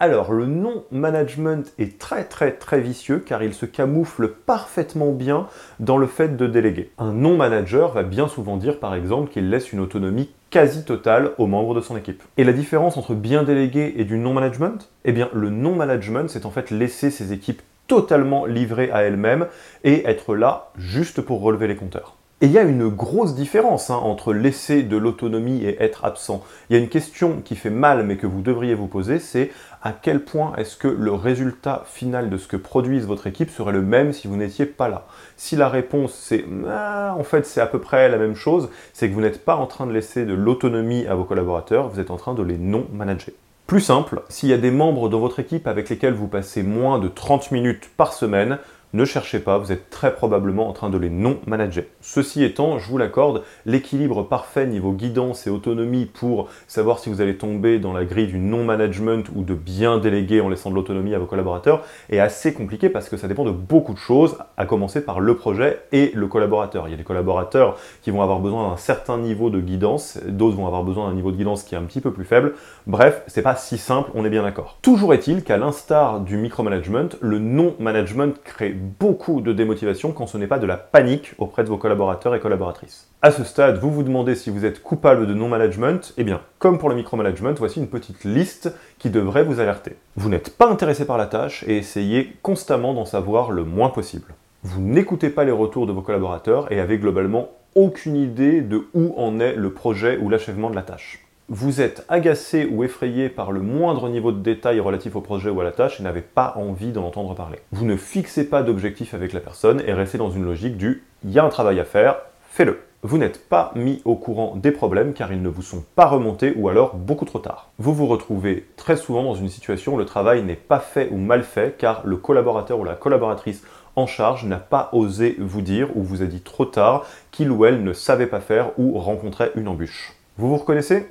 Alors, 0.00 0.32
le 0.32 0.46
non-management 0.46 1.72
est 1.78 1.98
très 1.98 2.24
très 2.24 2.52
très 2.52 2.80
vicieux 2.80 3.18
car 3.18 3.42
il 3.42 3.54
se 3.54 3.66
camoufle 3.66 4.28
parfaitement 4.28 5.12
bien 5.12 5.48
dans 5.80 5.96
le 5.96 6.06
fait 6.06 6.36
de 6.36 6.46
déléguer. 6.46 6.90
Un 6.98 7.12
non-manager 7.12 7.92
va 7.92 8.02
bien 8.02 8.28
souvent 8.28 8.56
dire 8.56 8.78
par 8.78 8.94
exemple 8.94 9.30
qu'il 9.30 9.50
laisse 9.50 9.72
une 9.72 9.80
autonomie 9.80 10.30
quasi 10.54 10.84
totale 10.84 11.32
aux 11.38 11.48
membres 11.48 11.74
de 11.74 11.80
son 11.80 11.96
équipe. 11.96 12.22
Et 12.36 12.44
la 12.44 12.52
différence 12.52 12.96
entre 12.96 13.12
bien 13.12 13.42
déléguer 13.42 13.94
et 13.96 14.04
du 14.04 14.16
non-management? 14.18 14.88
Eh 15.04 15.10
bien, 15.10 15.28
le 15.32 15.50
non-management, 15.50 16.30
c'est 16.30 16.46
en 16.46 16.52
fait 16.52 16.70
laisser 16.70 17.10
ses 17.10 17.32
équipes 17.32 17.60
totalement 17.88 18.46
livrées 18.46 18.88
à 18.92 19.02
elles-mêmes 19.02 19.48
et 19.82 20.06
être 20.06 20.36
là 20.36 20.70
juste 20.76 21.22
pour 21.22 21.40
relever 21.40 21.66
les 21.66 21.74
compteurs. 21.74 22.14
Et 22.40 22.46
il 22.46 22.52
y 22.52 22.58
a 22.58 22.62
une 22.62 22.88
grosse 22.88 23.36
différence 23.36 23.90
hein, 23.90 23.94
entre 23.94 24.32
laisser 24.32 24.82
de 24.82 24.96
l'autonomie 24.96 25.62
et 25.62 25.80
être 25.80 26.04
absent. 26.04 26.42
Il 26.68 26.76
y 26.76 26.78
a 26.78 26.82
une 26.82 26.88
question 26.88 27.40
qui 27.42 27.54
fait 27.54 27.70
mal 27.70 28.04
mais 28.04 28.16
que 28.16 28.26
vous 28.26 28.42
devriez 28.42 28.74
vous 28.74 28.88
poser, 28.88 29.20
c'est 29.20 29.52
à 29.82 29.92
quel 29.92 30.24
point 30.24 30.52
est-ce 30.56 30.76
que 30.76 30.88
le 30.88 31.12
résultat 31.12 31.84
final 31.86 32.30
de 32.30 32.36
ce 32.36 32.48
que 32.48 32.56
produise 32.56 33.06
votre 33.06 33.28
équipe 33.28 33.50
serait 33.50 33.72
le 33.72 33.82
même 33.82 34.12
si 34.12 34.26
vous 34.26 34.36
n'étiez 34.36 34.66
pas 34.66 34.88
là? 34.88 35.06
Si 35.36 35.54
la 35.54 35.68
réponse 35.68 36.12
c'est 36.12 36.44
ah, 36.68 37.14
en 37.16 37.22
fait 37.22 37.46
c'est 37.46 37.60
à 37.60 37.66
peu 37.66 37.78
près 37.78 38.08
la 38.08 38.18
même 38.18 38.34
chose, 38.34 38.68
c'est 38.92 39.08
que 39.08 39.14
vous 39.14 39.20
n'êtes 39.20 39.44
pas 39.44 39.56
en 39.56 39.66
train 39.66 39.86
de 39.86 39.92
laisser 39.92 40.26
de 40.26 40.34
l'autonomie 40.34 41.06
à 41.06 41.14
vos 41.14 41.24
collaborateurs, 41.24 41.88
vous 41.88 42.00
êtes 42.00 42.10
en 42.10 42.16
train 42.16 42.34
de 42.34 42.42
les 42.42 42.58
non 42.58 42.88
manager. 42.92 43.32
Plus 43.66 43.80
simple, 43.80 44.22
s'il 44.28 44.50
y 44.50 44.52
a 44.52 44.58
des 44.58 44.70
membres 44.70 45.08
dans 45.08 45.20
votre 45.20 45.40
équipe 45.40 45.66
avec 45.66 45.88
lesquels 45.88 46.12
vous 46.12 46.28
passez 46.28 46.62
moins 46.62 46.98
de 46.98 47.08
30 47.08 47.50
minutes 47.52 47.88
par 47.96 48.12
semaine, 48.12 48.58
ne 48.94 49.04
cherchez 49.04 49.40
pas, 49.40 49.58
vous 49.58 49.72
êtes 49.72 49.90
très 49.90 50.14
probablement 50.14 50.68
en 50.68 50.72
train 50.72 50.88
de 50.88 50.96
les 50.96 51.10
non-manager. 51.10 51.84
Ceci 52.00 52.44
étant, 52.44 52.78
je 52.78 52.88
vous 52.88 52.96
l'accorde, 52.96 53.42
l'équilibre 53.66 54.22
parfait 54.22 54.68
niveau 54.68 54.92
guidance 54.92 55.48
et 55.48 55.50
autonomie 55.50 56.06
pour 56.06 56.48
savoir 56.68 57.00
si 57.00 57.10
vous 57.10 57.20
allez 57.20 57.36
tomber 57.36 57.80
dans 57.80 57.92
la 57.92 58.04
grille 58.04 58.28
du 58.28 58.38
non-management 58.38 59.30
ou 59.34 59.42
de 59.42 59.54
bien 59.54 59.98
déléguer 59.98 60.40
en 60.40 60.48
laissant 60.48 60.70
de 60.70 60.76
l'autonomie 60.76 61.12
à 61.12 61.18
vos 61.18 61.26
collaborateurs 61.26 61.82
est 62.08 62.20
assez 62.20 62.54
compliqué 62.54 62.88
parce 62.88 63.08
que 63.08 63.16
ça 63.16 63.26
dépend 63.26 63.44
de 63.44 63.50
beaucoup 63.50 63.94
de 63.94 63.98
choses, 63.98 64.36
à 64.56 64.64
commencer 64.64 65.04
par 65.04 65.18
le 65.18 65.34
projet 65.34 65.80
et 65.90 66.12
le 66.14 66.28
collaborateur. 66.28 66.86
Il 66.86 66.92
y 66.92 66.94
a 66.94 66.96
des 66.96 67.02
collaborateurs 67.02 67.76
qui 68.02 68.12
vont 68.12 68.22
avoir 68.22 68.38
besoin 68.38 68.70
d'un 68.70 68.76
certain 68.76 69.18
niveau 69.18 69.50
de 69.50 69.58
guidance, 69.58 70.20
d'autres 70.28 70.56
vont 70.56 70.68
avoir 70.68 70.84
besoin 70.84 71.08
d'un 71.08 71.16
niveau 71.16 71.32
de 71.32 71.36
guidance 71.36 71.64
qui 71.64 71.74
est 71.74 71.78
un 71.78 71.82
petit 71.82 72.00
peu 72.00 72.12
plus 72.12 72.24
faible. 72.24 72.54
Bref, 72.86 73.22
c'est 73.26 73.42
pas 73.42 73.56
si 73.56 73.76
simple, 73.76 74.12
on 74.14 74.24
est 74.24 74.30
bien 74.30 74.44
d'accord. 74.44 74.78
Toujours 74.82 75.14
est-il 75.14 75.42
qu'à 75.42 75.56
l'instar 75.56 76.20
du 76.20 76.36
micromanagement, 76.36 77.08
le 77.20 77.40
non-management 77.40 78.40
crée 78.44 78.76
beaucoup 78.84 79.40
de 79.40 79.52
démotivation 79.52 80.12
quand 80.12 80.26
ce 80.26 80.38
n'est 80.38 80.46
pas 80.46 80.58
de 80.58 80.66
la 80.66 80.76
panique 80.76 81.34
auprès 81.38 81.64
de 81.64 81.68
vos 81.68 81.78
collaborateurs 81.78 82.34
et 82.34 82.40
collaboratrices. 82.40 83.08
À 83.22 83.30
ce 83.30 83.42
stade, 83.42 83.78
vous 83.78 83.90
vous 83.90 84.02
demandez 84.02 84.34
si 84.34 84.50
vous 84.50 84.64
êtes 84.64 84.82
coupable 84.82 85.26
de 85.26 85.34
non-management, 85.34 86.14
eh 86.16 86.24
bien, 86.24 86.40
comme 86.58 86.78
pour 86.78 86.88
le 86.88 86.94
micromanagement, 86.94 87.54
voici 87.54 87.80
une 87.80 87.88
petite 87.88 88.24
liste 88.24 88.72
qui 88.98 89.10
devrait 89.10 89.44
vous 89.44 89.60
alerter. 89.60 89.96
Vous 90.16 90.28
n'êtes 90.28 90.56
pas 90.56 90.68
intéressé 90.68 91.06
par 91.06 91.18
la 91.18 91.26
tâche 91.26 91.64
et 91.66 91.78
essayez 91.78 92.36
constamment 92.42 92.94
d'en 92.94 93.06
savoir 93.06 93.50
le 93.50 93.64
moins 93.64 93.88
possible. 93.88 94.34
Vous 94.62 94.80
n'écoutez 94.80 95.30
pas 95.30 95.44
les 95.44 95.52
retours 95.52 95.86
de 95.86 95.92
vos 95.92 96.02
collaborateurs 96.02 96.70
et 96.70 96.80
avez 96.80 96.98
globalement 96.98 97.48
aucune 97.74 98.16
idée 98.16 98.60
de 98.60 98.86
où 98.94 99.14
en 99.16 99.40
est 99.40 99.54
le 99.56 99.72
projet 99.72 100.18
ou 100.18 100.28
l'achèvement 100.28 100.70
de 100.70 100.76
la 100.76 100.82
tâche 100.82 101.23
vous 101.48 101.82
êtes 101.82 102.06
agacé 102.08 102.66
ou 102.66 102.84
effrayé 102.84 103.28
par 103.28 103.52
le 103.52 103.60
moindre 103.60 104.08
niveau 104.08 104.32
de 104.32 104.40
détail 104.40 104.80
relatif 104.80 105.14
au 105.14 105.20
projet 105.20 105.50
ou 105.50 105.60
à 105.60 105.64
la 105.64 105.72
tâche 105.72 106.00
et 106.00 106.02
n'avez 106.02 106.22
pas 106.22 106.54
envie 106.56 106.90
d'en 106.90 107.04
entendre 107.04 107.34
parler. 107.34 107.58
Vous 107.70 107.84
ne 107.84 107.96
fixez 107.96 108.48
pas 108.48 108.62
d'objectif 108.62 109.12
avec 109.12 109.34
la 109.34 109.40
personne 109.40 109.82
et 109.86 109.92
restez 109.92 110.16
dans 110.16 110.30
une 110.30 110.44
logique 110.44 110.78
du 110.78 111.04
il 111.22 111.30
y 111.30 111.38
a 111.38 111.44
un 111.44 111.50
travail 111.50 111.80
à 111.80 111.84
faire, 111.84 112.16
fais-le. 112.48 112.80
Vous 113.02 113.18
n'êtes 113.18 113.46
pas 113.50 113.72
mis 113.74 114.00
au 114.06 114.14
courant 114.14 114.56
des 114.56 114.70
problèmes 114.70 115.12
car 115.12 115.30
ils 115.30 115.42
ne 115.42 115.48
vous 115.50 115.60
sont 115.60 115.84
pas 115.94 116.06
remontés 116.06 116.54
ou 116.56 116.70
alors 116.70 116.94
beaucoup 116.94 117.26
trop 117.26 117.38
tard. 117.38 117.68
Vous 117.78 117.92
vous 117.92 118.06
retrouvez 118.06 118.66
très 118.76 118.96
souvent 118.96 119.22
dans 119.22 119.34
une 119.34 119.50
situation 119.50 119.94
où 119.94 119.98
le 119.98 120.06
travail 120.06 120.42
n'est 120.42 120.54
pas 120.54 120.78
fait 120.78 121.10
ou 121.10 121.18
mal 121.18 121.42
fait 121.42 121.76
car 121.76 122.00
le 122.06 122.16
collaborateur 122.16 122.78
ou 122.78 122.84
la 122.84 122.94
collaboratrice 122.94 123.62
en 123.96 124.06
charge 124.06 124.46
n'a 124.46 124.56
pas 124.56 124.88
osé 124.92 125.36
vous 125.38 125.60
dire 125.60 125.94
ou 125.94 126.02
vous 126.02 126.22
a 126.22 126.26
dit 126.26 126.40
trop 126.40 126.64
tard 126.64 127.04
qu'il 127.30 127.50
ou 127.50 127.66
elle 127.66 127.84
ne 127.84 127.92
savait 127.92 128.26
pas 128.26 128.40
faire 128.40 128.70
ou 128.78 128.98
rencontrait 128.98 129.52
une 129.56 129.68
embûche. 129.68 130.14
Vous 130.38 130.48
vous 130.48 130.56
reconnaissez? 130.56 131.06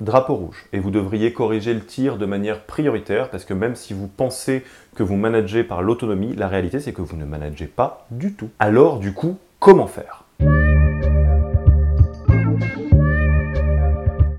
Drapeau 0.00 0.34
rouge. 0.34 0.66
Et 0.72 0.78
vous 0.78 0.90
devriez 0.90 1.32
corriger 1.32 1.74
le 1.74 1.84
tir 1.84 2.18
de 2.18 2.26
manière 2.26 2.64
prioritaire 2.64 3.30
parce 3.30 3.44
que 3.44 3.54
même 3.54 3.76
si 3.76 3.94
vous 3.94 4.08
pensez 4.08 4.64
que 4.94 5.02
vous 5.02 5.16
managez 5.16 5.64
par 5.64 5.82
l'autonomie, 5.82 6.34
la 6.34 6.48
réalité 6.48 6.80
c'est 6.80 6.92
que 6.92 7.02
vous 7.02 7.16
ne 7.16 7.24
managez 7.24 7.66
pas 7.66 8.06
du 8.10 8.34
tout. 8.34 8.50
Alors 8.58 8.98
du 8.98 9.12
coup, 9.12 9.38
comment 9.58 9.86
faire? 9.86 10.24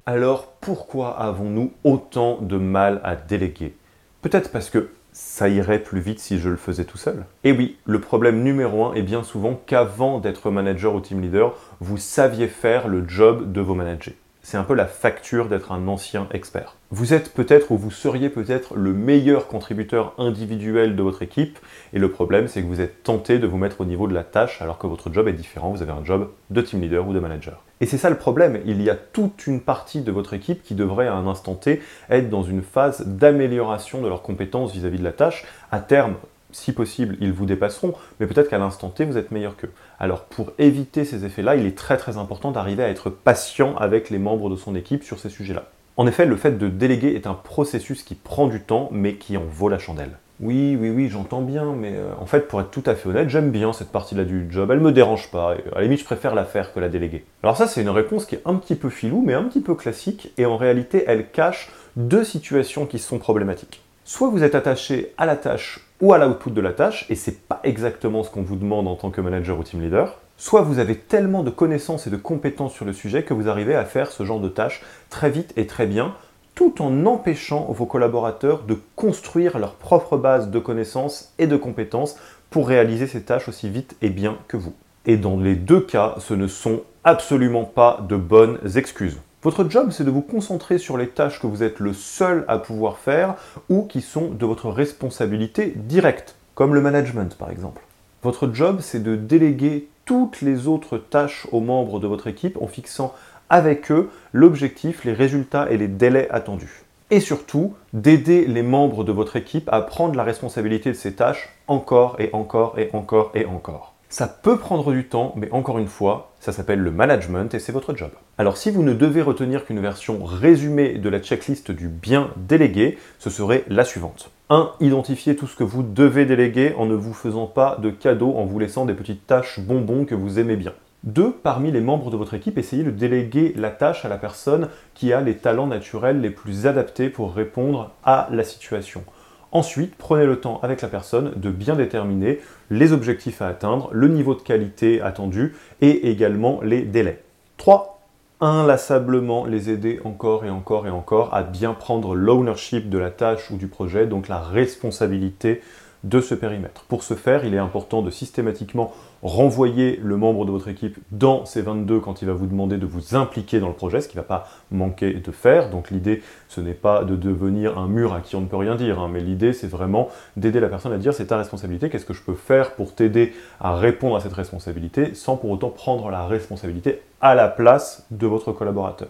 Alors 0.05 0.53
pourquoi 0.61 1.19
avons-nous 1.19 1.73
autant 1.83 2.39
de 2.41 2.57
mal 2.57 3.01
à 3.03 3.15
déléguer? 3.15 3.75
Peut-être 4.21 4.51
parce 4.51 4.69
que 4.69 4.89
ça 5.11 5.49
irait 5.49 5.79
plus 5.79 5.99
vite 5.99 6.19
si 6.19 6.37
je 6.37 6.49
le 6.49 6.57
faisais 6.57 6.85
tout 6.85 6.97
seul. 6.97 7.25
Et 7.43 7.51
oui, 7.51 7.77
le 7.85 7.99
problème 7.99 8.43
numéro 8.43 8.85
un 8.85 8.93
est 8.93 9.01
bien 9.01 9.23
souvent 9.23 9.59
qu'avant 9.65 10.19
d'être 10.19 10.51
manager 10.51 10.93
ou 10.93 10.99
team 10.99 11.21
leader, 11.21 11.55
vous 11.79 11.97
saviez 11.97 12.47
faire 12.47 12.87
le 12.87 13.07
job 13.07 13.51
de 13.51 13.59
vos 13.59 13.73
managers 13.73 14.15
c'est 14.47 14.55
un 14.55 14.63
peu 14.63 14.75
la 14.75 14.85
facture 14.85 15.49
d'être 15.49 15.73
un 15.73 15.89
ancien 15.89 16.29
expert. 16.31 16.77
Vous 16.89 17.13
êtes 17.13 17.33
peut-être 17.33 17.69
ou 17.71 17.77
vous 17.77 17.91
seriez 17.91 18.29
peut-être 18.29 18.75
le 18.77 18.93
meilleur 18.93 19.49
contributeur 19.49 20.13
individuel 20.17 20.95
de 20.95 21.03
votre 21.03 21.21
équipe, 21.21 21.59
et 21.91 21.99
le 21.99 22.09
problème 22.09 22.47
c'est 22.47 22.61
que 22.61 22.67
vous 22.67 22.79
êtes 22.79 23.03
tenté 23.03 23.39
de 23.39 23.45
vous 23.45 23.57
mettre 23.57 23.81
au 23.81 23.83
niveau 23.85 24.07
de 24.07 24.13
la 24.13 24.23
tâche 24.23 24.61
alors 24.61 24.77
que 24.77 24.87
votre 24.87 25.11
job 25.11 25.27
est 25.27 25.33
différent, 25.33 25.71
vous 25.71 25.81
avez 25.81 25.91
un 25.91 26.05
job 26.05 26.29
de 26.49 26.61
team 26.61 26.79
leader 26.79 27.05
ou 27.05 27.11
de 27.11 27.19
manager. 27.19 27.61
Et 27.81 27.85
c'est 27.85 27.97
ça 27.97 28.09
le 28.09 28.15
problème, 28.15 28.61
il 28.65 28.81
y 28.81 28.89
a 28.89 28.95
toute 28.95 29.47
une 29.47 29.59
partie 29.59 29.99
de 29.99 30.13
votre 30.13 30.33
équipe 30.33 30.63
qui 30.63 30.75
devrait 30.75 31.07
à 31.07 31.13
un 31.13 31.27
instant 31.27 31.55
T 31.55 31.81
être 32.09 32.29
dans 32.29 32.43
une 32.43 32.61
phase 32.61 33.05
d'amélioration 33.05 34.01
de 34.01 34.07
leurs 34.07 34.21
compétences 34.21 34.71
vis-à-vis 34.71 34.95
-vis 34.95 34.99
de 34.99 35.03
la 35.03 35.11
tâche. 35.11 35.43
À 35.71 35.81
terme, 35.81 36.15
si 36.51 36.71
possible, 36.71 37.17
ils 37.19 37.33
vous 37.33 37.45
dépasseront, 37.45 37.93
mais 38.19 38.27
peut-être 38.27 38.49
qu'à 38.49 38.57
l'instant 38.57 38.89
T, 38.89 39.05
vous 39.05 39.17
êtes 39.17 39.31
meilleur 39.31 39.57
qu'eux. 39.57 39.71
Alors 39.99 40.25
pour 40.25 40.51
éviter 40.57 41.05
ces 41.05 41.25
effets-là, 41.25 41.55
il 41.55 41.65
est 41.65 41.77
très 41.77 41.97
très 41.97 42.17
important 42.17 42.51
d'arriver 42.51 42.83
à 42.83 42.89
être 42.89 43.09
patient 43.09 43.75
avec 43.77 44.09
les 44.09 44.19
membres 44.19 44.49
de 44.49 44.55
son 44.55 44.75
équipe 44.75 45.03
sur 45.03 45.19
ces 45.19 45.29
sujets-là. 45.29 45.65
En 45.97 46.05
effet, 46.05 46.25
le 46.25 46.35
fait 46.35 46.57
de 46.57 46.67
déléguer 46.67 47.15
est 47.15 47.25
un 47.25 47.33
processus 47.33 48.03
qui 48.03 48.13
prend 48.13 48.47
du 48.47 48.61
temps, 48.61 48.89
mais 48.91 49.15
qui 49.15 49.35
en 49.35 49.45
vaut 49.49 49.67
la 49.67 49.79
chandelle. 49.79 50.11
Oui, 50.39 50.77
oui, 50.79 50.91
oui, 50.91 51.09
j'entends 51.09 51.41
bien, 51.41 51.73
mais 51.73 51.93
euh, 51.95 52.11
en 52.19 52.27
fait, 52.27 52.47
pour 52.47 52.61
être 52.61 52.69
tout 52.69 52.83
à 52.85 52.93
fait 52.93 53.09
honnête, 53.09 53.27
j'aime 53.27 53.49
bien 53.49 53.73
cette 53.73 53.91
partie-là 53.91 54.23
du 54.23 54.45
job, 54.51 54.69
elle 54.69 54.79
me 54.79 54.91
dérange 54.91 55.31
pas, 55.31 55.55
et 55.55 55.63
à 55.71 55.77
la 55.77 55.81
limite, 55.81 56.01
je 56.01 56.05
préfère 56.05 56.35
la 56.35 56.45
faire 56.45 56.71
que 56.71 56.79
la 56.79 56.89
déléguer. 56.89 57.25
Alors 57.41 57.57
ça, 57.57 57.65
c'est 57.65 57.81
une 57.81 57.89
réponse 57.89 58.25
qui 58.25 58.35
est 58.35 58.41
un 58.45 58.53
petit 58.53 58.75
peu 58.75 58.91
filou, 58.91 59.23
mais 59.25 59.33
un 59.33 59.45
petit 59.45 59.61
peu 59.61 59.73
classique, 59.73 60.31
et 60.37 60.45
en 60.45 60.55
réalité, 60.55 61.03
elle 61.07 61.31
cache 61.31 61.71
deux 61.95 62.23
situations 62.23 62.85
qui 62.85 62.99
sont 62.99 63.17
problématiques. 63.17 63.81
Soit 64.09 64.29
vous 64.29 64.41
êtes 64.41 64.55
attaché 64.55 65.13
à 65.17 65.25
la 65.25 65.35
tâche 65.35 65.81
ou 65.99 66.13
à 66.13 66.17
l'output 66.17 66.51
de 66.51 66.61
la 66.61 66.71
tâche, 66.71 67.05
et 67.09 67.15
c'est 67.15 67.41
pas 67.41 67.59
exactement 67.65 68.23
ce 68.23 68.29
qu'on 68.29 68.41
vous 68.41 68.55
demande 68.55 68.87
en 68.87 68.95
tant 68.95 69.11
que 69.11 69.19
manager 69.19 69.59
ou 69.59 69.63
team 69.63 69.81
leader, 69.81 70.21
soit 70.37 70.61
vous 70.61 70.79
avez 70.79 70.95
tellement 70.95 71.43
de 71.43 71.49
connaissances 71.49 72.07
et 72.07 72.09
de 72.09 72.15
compétences 72.15 72.73
sur 72.73 72.85
le 72.85 72.93
sujet 72.93 73.23
que 73.23 73.33
vous 73.33 73.49
arrivez 73.49 73.75
à 73.75 73.83
faire 73.83 74.09
ce 74.09 74.23
genre 74.23 74.39
de 74.39 74.47
tâches 74.47 74.81
très 75.09 75.29
vite 75.29 75.51
et 75.57 75.67
très 75.67 75.87
bien, 75.87 76.15
tout 76.55 76.81
en 76.81 77.05
empêchant 77.05 77.65
vos 77.69 77.85
collaborateurs 77.85 78.63
de 78.63 78.77
construire 78.95 79.59
leur 79.59 79.73
propre 79.73 80.15
base 80.15 80.51
de 80.51 80.59
connaissances 80.59 81.33
et 81.37 81.45
de 81.45 81.57
compétences 81.57 82.15
pour 82.49 82.69
réaliser 82.69 83.07
ces 83.07 83.23
tâches 83.23 83.49
aussi 83.49 83.67
vite 83.67 83.97
et 84.01 84.09
bien 84.09 84.37
que 84.47 84.55
vous. 84.55 84.73
Et 85.05 85.17
dans 85.17 85.35
les 85.35 85.55
deux 85.55 85.81
cas, 85.81 86.15
ce 86.19 86.33
ne 86.33 86.47
sont 86.47 86.83
absolument 87.03 87.65
pas 87.65 87.99
de 88.07 88.15
bonnes 88.15 88.57
excuses. 88.73 89.17
Votre 89.47 89.69
job, 89.69 89.91
c'est 89.91 90.03
de 90.03 90.11
vous 90.11 90.21
concentrer 90.21 90.77
sur 90.77 90.97
les 90.97 91.07
tâches 91.07 91.39
que 91.39 91.47
vous 91.47 91.63
êtes 91.63 91.79
le 91.79 91.93
seul 91.93 92.43
à 92.49 92.59
pouvoir 92.59 92.97
faire 92.97 93.35
ou 93.69 93.83
qui 93.83 94.01
sont 94.01 94.27
de 94.27 94.45
votre 94.45 94.69
responsabilité 94.69 95.71
directe, 95.73 96.35
comme 96.53 96.73
le 96.73 96.81
management 96.81 97.33
par 97.37 97.49
exemple. 97.49 97.81
Votre 98.23 98.53
job, 98.53 98.79
c'est 98.81 99.01
de 99.01 99.15
déléguer 99.15 99.87
toutes 100.03 100.41
les 100.41 100.67
autres 100.67 100.97
tâches 100.97 101.47
aux 101.53 101.61
membres 101.61 102.01
de 102.01 102.07
votre 102.07 102.27
équipe 102.27 102.61
en 102.61 102.67
fixant 102.67 103.15
avec 103.49 103.89
eux 103.89 104.09
l'objectif, 104.33 105.05
les 105.05 105.13
résultats 105.13 105.71
et 105.71 105.77
les 105.77 105.87
délais 105.87 106.27
attendus. 106.29 106.83
Et 107.09 107.21
surtout, 107.21 107.73
d'aider 107.93 108.45
les 108.47 108.63
membres 108.63 109.05
de 109.05 109.13
votre 109.13 109.37
équipe 109.37 109.69
à 109.71 109.79
prendre 109.79 110.15
la 110.15 110.25
responsabilité 110.25 110.89
de 110.89 110.97
ces 110.97 111.13
tâches 111.13 111.55
encore 111.67 112.17
et 112.19 112.31
encore 112.33 112.77
et 112.77 112.89
encore 112.91 113.31
et 113.33 113.45
encore. 113.45 113.93
Ça 114.09 114.27
peut 114.27 114.57
prendre 114.57 114.93
du 114.93 115.05
temps, 115.05 115.33
mais 115.35 115.51
encore 115.51 115.79
une 115.79 115.87
fois, 115.87 116.31
ça 116.39 116.53
s'appelle 116.53 116.79
le 116.79 116.91
management 116.91 117.53
et 117.53 117.59
c'est 117.59 117.73
votre 117.73 117.93
job. 117.93 118.11
Alors 118.37 118.55
si 118.55 118.71
vous 118.71 118.81
ne 118.81 118.93
devez 118.93 119.21
retenir 119.21 119.65
qu'une 119.65 119.81
version 119.81 120.23
résumée 120.23 120.93
de 120.93 121.09
la 121.09 121.19
checklist 121.19 121.71
du 121.71 121.89
bien 121.89 122.29
délégué, 122.37 122.97
ce 123.19 123.29
serait 123.29 123.65
la 123.67 123.83
suivante. 123.83 124.31
1. 124.49 124.71
Identifiez 124.79 125.35
tout 125.35 125.45
ce 125.45 125.57
que 125.57 125.65
vous 125.65 125.83
devez 125.83 126.25
déléguer 126.25 126.73
en 126.77 126.85
ne 126.85 126.95
vous 126.95 127.13
faisant 127.13 127.47
pas 127.47 127.77
de 127.81 127.89
cadeaux, 127.89 128.33
en 128.37 128.45
vous 128.45 128.59
laissant 128.59 128.85
des 128.85 128.93
petites 128.93 129.27
tâches 129.27 129.59
bonbons 129.59 130.05
que 130.05 130.15
vous 130.15 130.39
aimez 130.39 130.55
bien. 130.55 130.71
2. 131.03 131.31
Parmi 131.43 131.69
les 131.71 131.81
membres 131.81 132.09
de 132.09 132.15
votre 132.15 132.33
équipe, 132.33 132.57
essayez 132.57 132.83
de 132.83 132.91
déléguer 132.91 133.53
la 133.57 133.71
tâche 133.71 134.05
à 134.05 134.09
la 134.09 134.17
personne 134.17 134.69
qui 134.93 135.11
a 135.11 135.19
les 135.19 135.35
talents 135.35 135.67
naturels 135.67 136.21
les 136.21 136.29
plus 136.29 136.65
adaptés 136.65 137.09
pour 137.09 137.33
répondre 137.33 137.91
à 138.05 138.29
la 138.31 138.45
situation. 138.45 139.03
Ensuite, 139.51 139.95
prenez 139.95 140.25
le 140.25 140.39
temps 140.39 140.59
avec 140.61 140.81
la 140.81 140.87
personne 140.87 141.31
de 141.35 141.49
bien 141.49 141.75
déterminer 141.75 142.39
les 142.69 142.91
objectifs 142.91 143.41
à 143.41 143.47
atteindre, 143.47 143.89
le 143.93 144.07
niveau 144.07 144.35
de 144.35 144.41
qualité 144.41 145.01
attendu 145.01 145.55
et 145.81 146.09
également 146.09 146.59
les 146.61 146.81
délais. 146.81 147.23
3. 147.57 147.99
inlassablement 148.39 149.45
les 149.45 149.69
aider 149.69 149.99
encore 150.03 150.45
et 150.45 150.49
encore 150.49 150.85
et 150.85 150.91
encore 150.91 151.33
à 151.33 151.43
bien 151.43 151.73
prendre 151.73 152.13
l'ownership 152.13 152.89
de 152.89 152.97
la 152.97 153.09
tâche 153.09 153.49
ou 153.49 153.57
du 153.57 153.67
projet, 153.67 154.05
donc 154.05 154.27
la 154.27 154.39
responsabilité 154.39 155.61
de 156.07 156.21
ce 156.21 156.35
périmètre. 156.35 156.83
Pour 156.87 157.03
ce 157.03 157.13
faire, 157.13 157.45
il 157.45 157.53
est 157.53 157.59
important 157.59 158.01
de 158.01 158.09
systématiquement 158.09 158.93
renvoyer 159.23 159.99
le 160.03 160.15
membre 160.15 160.45
de 160.45 160.51
votre 160.51 160.67
équipe 160.67 160.97
dans 161.11 161.45
ces 161.45 161.61
22 161.61 161.99
quand 161.99 162.21
il 162.21 162.27
va 162.27 162.33
vous 162.33 162.45
demander 162.45 162.77
de 162.77 162.85
vous 162.85 163.15
impliquer 163.15 163.59
dans 163.59 163.67
le 163.67 163.73
projet, 163.73 163.99
ce 163.99 164.07
qui 164.07 164.15
ne 164.15 164.21
va 164.21 164.27
pas 164.27 164.47
manquer 164.71 165.13
de 165.13 165.31
faire. 165.31 165.69
Donc 165.69 165.89
l'idée, 165.89 166.21
ce 166.47 166.61
n'est 166.61 166.73
pas 166.73 167.03
de 167.03 167.15
devenir 167.15 167.77
un 167.77 167.87
mur 167.87 168.13
à 168.13 168.21
qui 168.21 168.35
on 168.35 168.41
ne 168.41 168.45
peut 168.45 168.57
rien 168.57 168.75
dire, 168.75 168.99
hein, 168.99 169.09
mais 169.11 169.19
l'idée, 169.19 169.53
c'est 169.53 169.67
vraiment 169.67 170.09
d'aider 170.37 170.59
la 170.59 170.69
personne 170.69 170.93
à 170.93 170.97
dire 170.97 171.13
c'est 171.13 171.27
ta 171.27 171.37
responsabilité, 171.37 171.89
qu'est-ce 171.89 172.05
que 172.05 172.13
je 172.13 172.21
peux 172.21 172.35
faire 172.35 172.75
pour 172.75 172.93
t'aider 172.93 173.33
à 173.59 173.75
répondre 173.75 174.15
à 174.15 174.21
cette 174.21 174.33
responsabilité 174.33 175.13
sans 175.13 175.35
pour 175.35 175.49
autant 175.49 175.69
prendre 175.69 176.09
la 176.09 176.25
responsabilité 176.25 177.01
à 177.19 177.35
la 177.35 177.47
place 177.47 178.05
de 178.11 178.27
votre 178.27 178.51
collaborateur. 178.51 179.09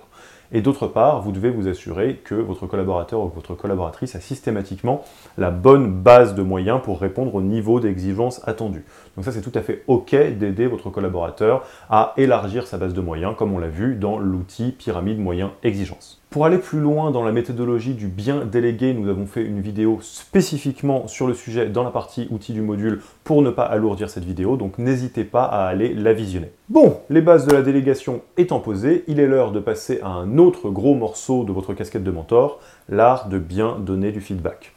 Et 0.52 0.62
d'autre 0.62 0.88
part, 0.88 1.22
vous 1.22 1.32
devez 1.32 1.50
vous 1.50 1.68
assurer 1.68 2.22
que 2.24 2.36
votre 2.36 2.68
collaborateur 2.68 3.20
ou 3.20 3.28
votre 3.28 3.56
collaboratrice 3.56 4.16
a 4.16 4.20
systématiquement 4.20 5.04
la 5.38 5.52
bonne 5.52 5.92
base 5.92 6.36
de 6.36 6.42
moyens 6.42 6.82
pour 6.82 7.00
répondre 7.02 7.36
au 7.36 7.42
niveau 7.42 7.80
d'exigence 7.80 8.48
attendu. 8.48 8.86
Donc 9.16 9.26
ça, 9.26 9.32
c'est 9.32 9.42
tout 9.42 9.52
à 9.56 9.62
fait 9.62 9.84
OK 9.88 10.12
d'aider 10.12 10.68
votre 10.68 10.90
collaborateur 10.90 11.64
à 11.90 12.14
élargir 12.18 12.68
sa 12.68 12.78
base 12.78 12.94
de 12.94 13.02
moyens, 13.02 13.36
comme 13.38 13.54
on 13.54 13.60
l'a 13.60 13.68
vu 13.68 13.96
dans 13.96 14.20
l'outil 14.20 14.72
pyramide 14.72 15.20
moyens 15.20 15.52
exigence. 15.64 16.17
Pour 16.30 16.46
aller 16.46 16.58
plus 16.58 16.82
loin 16.82 17.10
dans 17.12 17.24
la 17.24 17.32
méthodologie 17.32 17.94
du 17.94 18.08
bien 18.08 18.44
délégué, 18.44 18.94
nous 18.94 19.08
avons 19.10 19.26
fait 19.26 19.44
une 19.44 19.62
vidéo 19.62 20.00
spécifiquement 20.02 21.08
sur 21.08 21.26
le 21.26 21.34
sujet 21.34 21.70
dans 21.70 21.84
la 21.84 21.90
partie 21.90 22.28
outils 22.32 22.52
du 22.52 22.62
module 22.62 23.02
pour 23.24 23.42
ne 23.42 23.50
pas 23.50 23.64
alourdir 23.64 24.10
cette 24.10 24.26
vidéo, 24.26 24.58
donc 24.58 24.78
n'hésitez 24.78 25.24
pas 25.24 25.46
à 25.46 25.66
aller 25.68 25.94
la 25.94 26.12
visionner. 26.12 26.52
Bon, 26.68 26.98
les 27.10 27.22
bases 27.22 27.48
de 27.48 27.54
la 27.54 27.62
délégation 27.62 28.22
étant 28.36 28.60
posées, 28.60 29.06
il 29.08 29.22
est 29.22 29.26
l'heure 29.26 29.54
de 29.54 29.62
passer 29.62 30.02
à 30.04 30.10
un 30.10 30.38
autre 30.38 30.70
gros 30.70 30.96
morceau 30.96 31.46
de 31.46 31.54
votre 31.54 31.74
casquette 31.74 32.04
de 32.04 32.12
mentor, 32.12 32.60
l'art 32.90 33.30
de 33.30 33.40
bien 33.40 33.78
donner 33.80 34.12
du 34.12 34.20
feedback. 34.20 34.74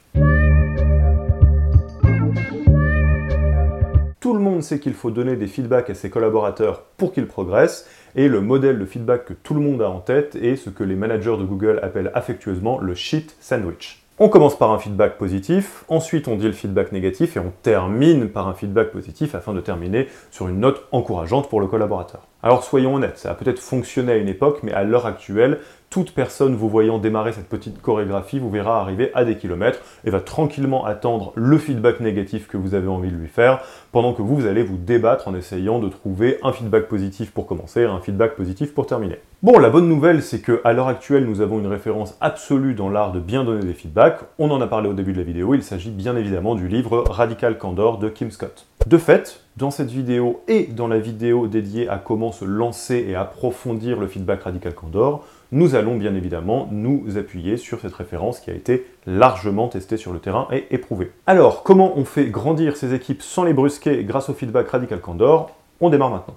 Monde 4.60 4.64
sait 4.64 4.78
qu'il 4.78 4.92
faut 4.92 5.10
donner 5.10 5.36
des 5.36 5.46
feedbacks 5.46 5.88
à 5.88 5.94
ses 5.94 6.10
collaborateurs 6.10 6.82
pour 6.98 7.14
qu'ils 7.14 7.26
progressent, 7.26 7.88
et 8.14 8.28
le 8.28 8.42
modèle 8.42 8.78
de 8.78 8.84
feedback 8.84 9.24
que 9.24 9.32
tout 9.32 9.54
le 9.54 9.60
monde 9.60 9.80
a 9.80 9.88
en 9.88 10.00
tête 10.00 10.36
est 10.36 10.56
ce 10.56 10.68
que 10.68 10.84
les 10.84 10.96
managers 10.96 11.38
de 11.38 11.44
Google 11.44 11.80
appellent 11.82 12.10
affectueusement 12.12 12.78
le 12.78 12.94
shit 12.94 13.34
sandwich. 13.40 14.04
On 14.18 14.28
commence 14.28 14.58
par 14.58 14.70
un 14.70 14.78
feedback 14.78 15.16
positif, 15.16 15.84
ensuite 15.88 16.28
on 16.28 16.36
dit 16.36 16.44
le 16.44 16.52
feedback 16.52 16.92
négatif 16.92 17.38
et 17.38 17.40
on 17.40 17.54
termine 17.62 18.28
par 18.28 18.48
un 18.48 18.52
feedback 18.52 18.90
positif 18.90 19.34
afin 19.34 19.54
de 19.54 19.62
terminer 19.62 20.08
sur 20.30 20.46
une 20.46 20.60
note 20.60 20.86
encourageante 20.92 21.48
pour 21.48 21.62
le 21.62 21.66
collaborateur. 21.66 22.26
Alors 22.42 22.62
soyons 22.62 22.96
honnêtes, 22.96 23.16
ça 23.16 23.30
a 23.30 23.34
peut-être 23.34 23.60
fonctionné 23.60 24.12
à 24.12 24.16
une 24.16 24.28
époque, 24.28 24.58
mais 24.62 24.72
à 24.72 24.84
l'heure 24.84 25.06
actuelle, 25.06 25.60
toute 25.90 26.12
personne 26.12 26.54
vous 26.54 26.68
voyant 26.68 26.98
démarrer 26.98 27.32
cette 27.32 27.48
petite 27.48 27.82
chorégraphie 27.82 28.38
vous 28.38 28.48
verra 28.48 28.80
arriver 28.80 29.10
à 29.12 29.24
des 29.24 29.36
kilomètres 29.36 29.80
et 30.04 30.10
va 30.10 30.20
tranquillement 30.20 30.86
attendre 30.86 31.32
le 31.34 31.58
feedback 31.58 31.98
négatif 31.98 32.46
que 32.46 32.56
vous 32.56 32.74
avez 32.74 32.86
envie 32.86 33.10
de 33.10 33.16
lui 33.16 33.26
faire, 33.26 33.60
pendant 33.90 34.14
que 34.14 34.22
vous, 34.22 34.46
allez 34.46 34.62
vous 34.62 34.76
débattre 34.76 35.26
en 35.26 35.34
essayant 35.34 35.80
de 35.80 35.88
trouver 35.88 36.38
un 36.44 36.52
feedback 36.52 36.86
positif 36.86 37.32
pour 37.32 37.46
commencer 37.46 37.80
et 37.80 37.86
un 37.86 37.98
feedback 37.98 38.36
positif 38.36 38.72
pour 38.72 38.86
terminer. 38.86 39.18
Bon, 39.42 39.58
la 39.58 39.68
bonne 39.68 39.88
nouvelle, 39.88 40.22
c'est 40.22 40.40
qu'à 40.40 40.72
l'heure 40.72 40.86
actuelle, 40.86 41.24
nous 41.24 41.40
avons 41.40 41.58
une 41.58 41.66
référence 41.66 42.16
absolue 42.20 42.74
dans 42.74 42.88
l'art 42.88 43.10
de 43.10 43.18
bien 43.18 43.42
donner 43.42 43.64
des 43.64 43.74
feedbacks. 43.74 44.20
On 44.38 44.52
en 44.52 44.60
a 44.60 44.68
parlé 44.68 44.88
au 44.88 44.92
début 44.92 45.12
de 45.12 45.18
la 45.18 45.24
vidéo, 45.24 45.54
il 45.54 45.64
s'agit 45.64 45.90
bien 45.90 46.16
évidemment 46.16 46.54
du 46.54 46.68
livre 46.68 47.02
Radical 47.08 47.58
Candor 47.58 47.98
de 47.98 48.08
Kim 48.08 48.30
Scott. 48.30 48.66
De 48.86 48.96
fait, 48.96 49.42
dans 49.56 49.70
cette 49.70 49.90
vidéo 49.90 50.42
et 50.46 50.66
dans 50.66 50.88
la 50.88 50.98
vidéo 50.98 51.48
dédiée 51.48 51.88
à 51.88 51.98
comment 51.98 52.32
se 52.32 52.44
lancer 52.44 53.04
et 53.08 53.16
approfondir 53.16 53.98
le 53.98 54.06
feedback 54.06 54.44
Radical 54.44 54.74
Candor, 54.74 55.24
nous 55.52 55.74
allons 55.74 55.96
bien 55.96 56.14
évidemment 56.14 56.68
nous 56.70 57.18
appuyer 57.18 57.56
sur 57.56 57.80
cette 57.80 57.94
référence 57.94 58.38
qui 58.38 58.50
a 58.50 58.54
été 58.54 58.86
largement 59.06 59.66
testée 59.66 59.96
sur 59.96 60.12
le 60.12 60.20
terrain 60.20 60.46
et 60.52 60.66
éprouvée. 60.70 61.10
Alors, 61.26 61.64
comment 61.64 61.98
on 61.98 62.04
fait 62.04 62.26
grandir 62.26 62.76
ces 62.76 62.94
équipes 62.94 63.20
sans 63.20 63.42
les 63.42 63.52
brusquer 63.52 64.04
grâce 64.04 64.28
au 64.28 64.34
feedback 64.34 64.68
Radical 64.68 65.00
Candor? 65.00 65.50
On 65.80 65.90
démarre 65.90 66.10
maintenant. 66.10 66.36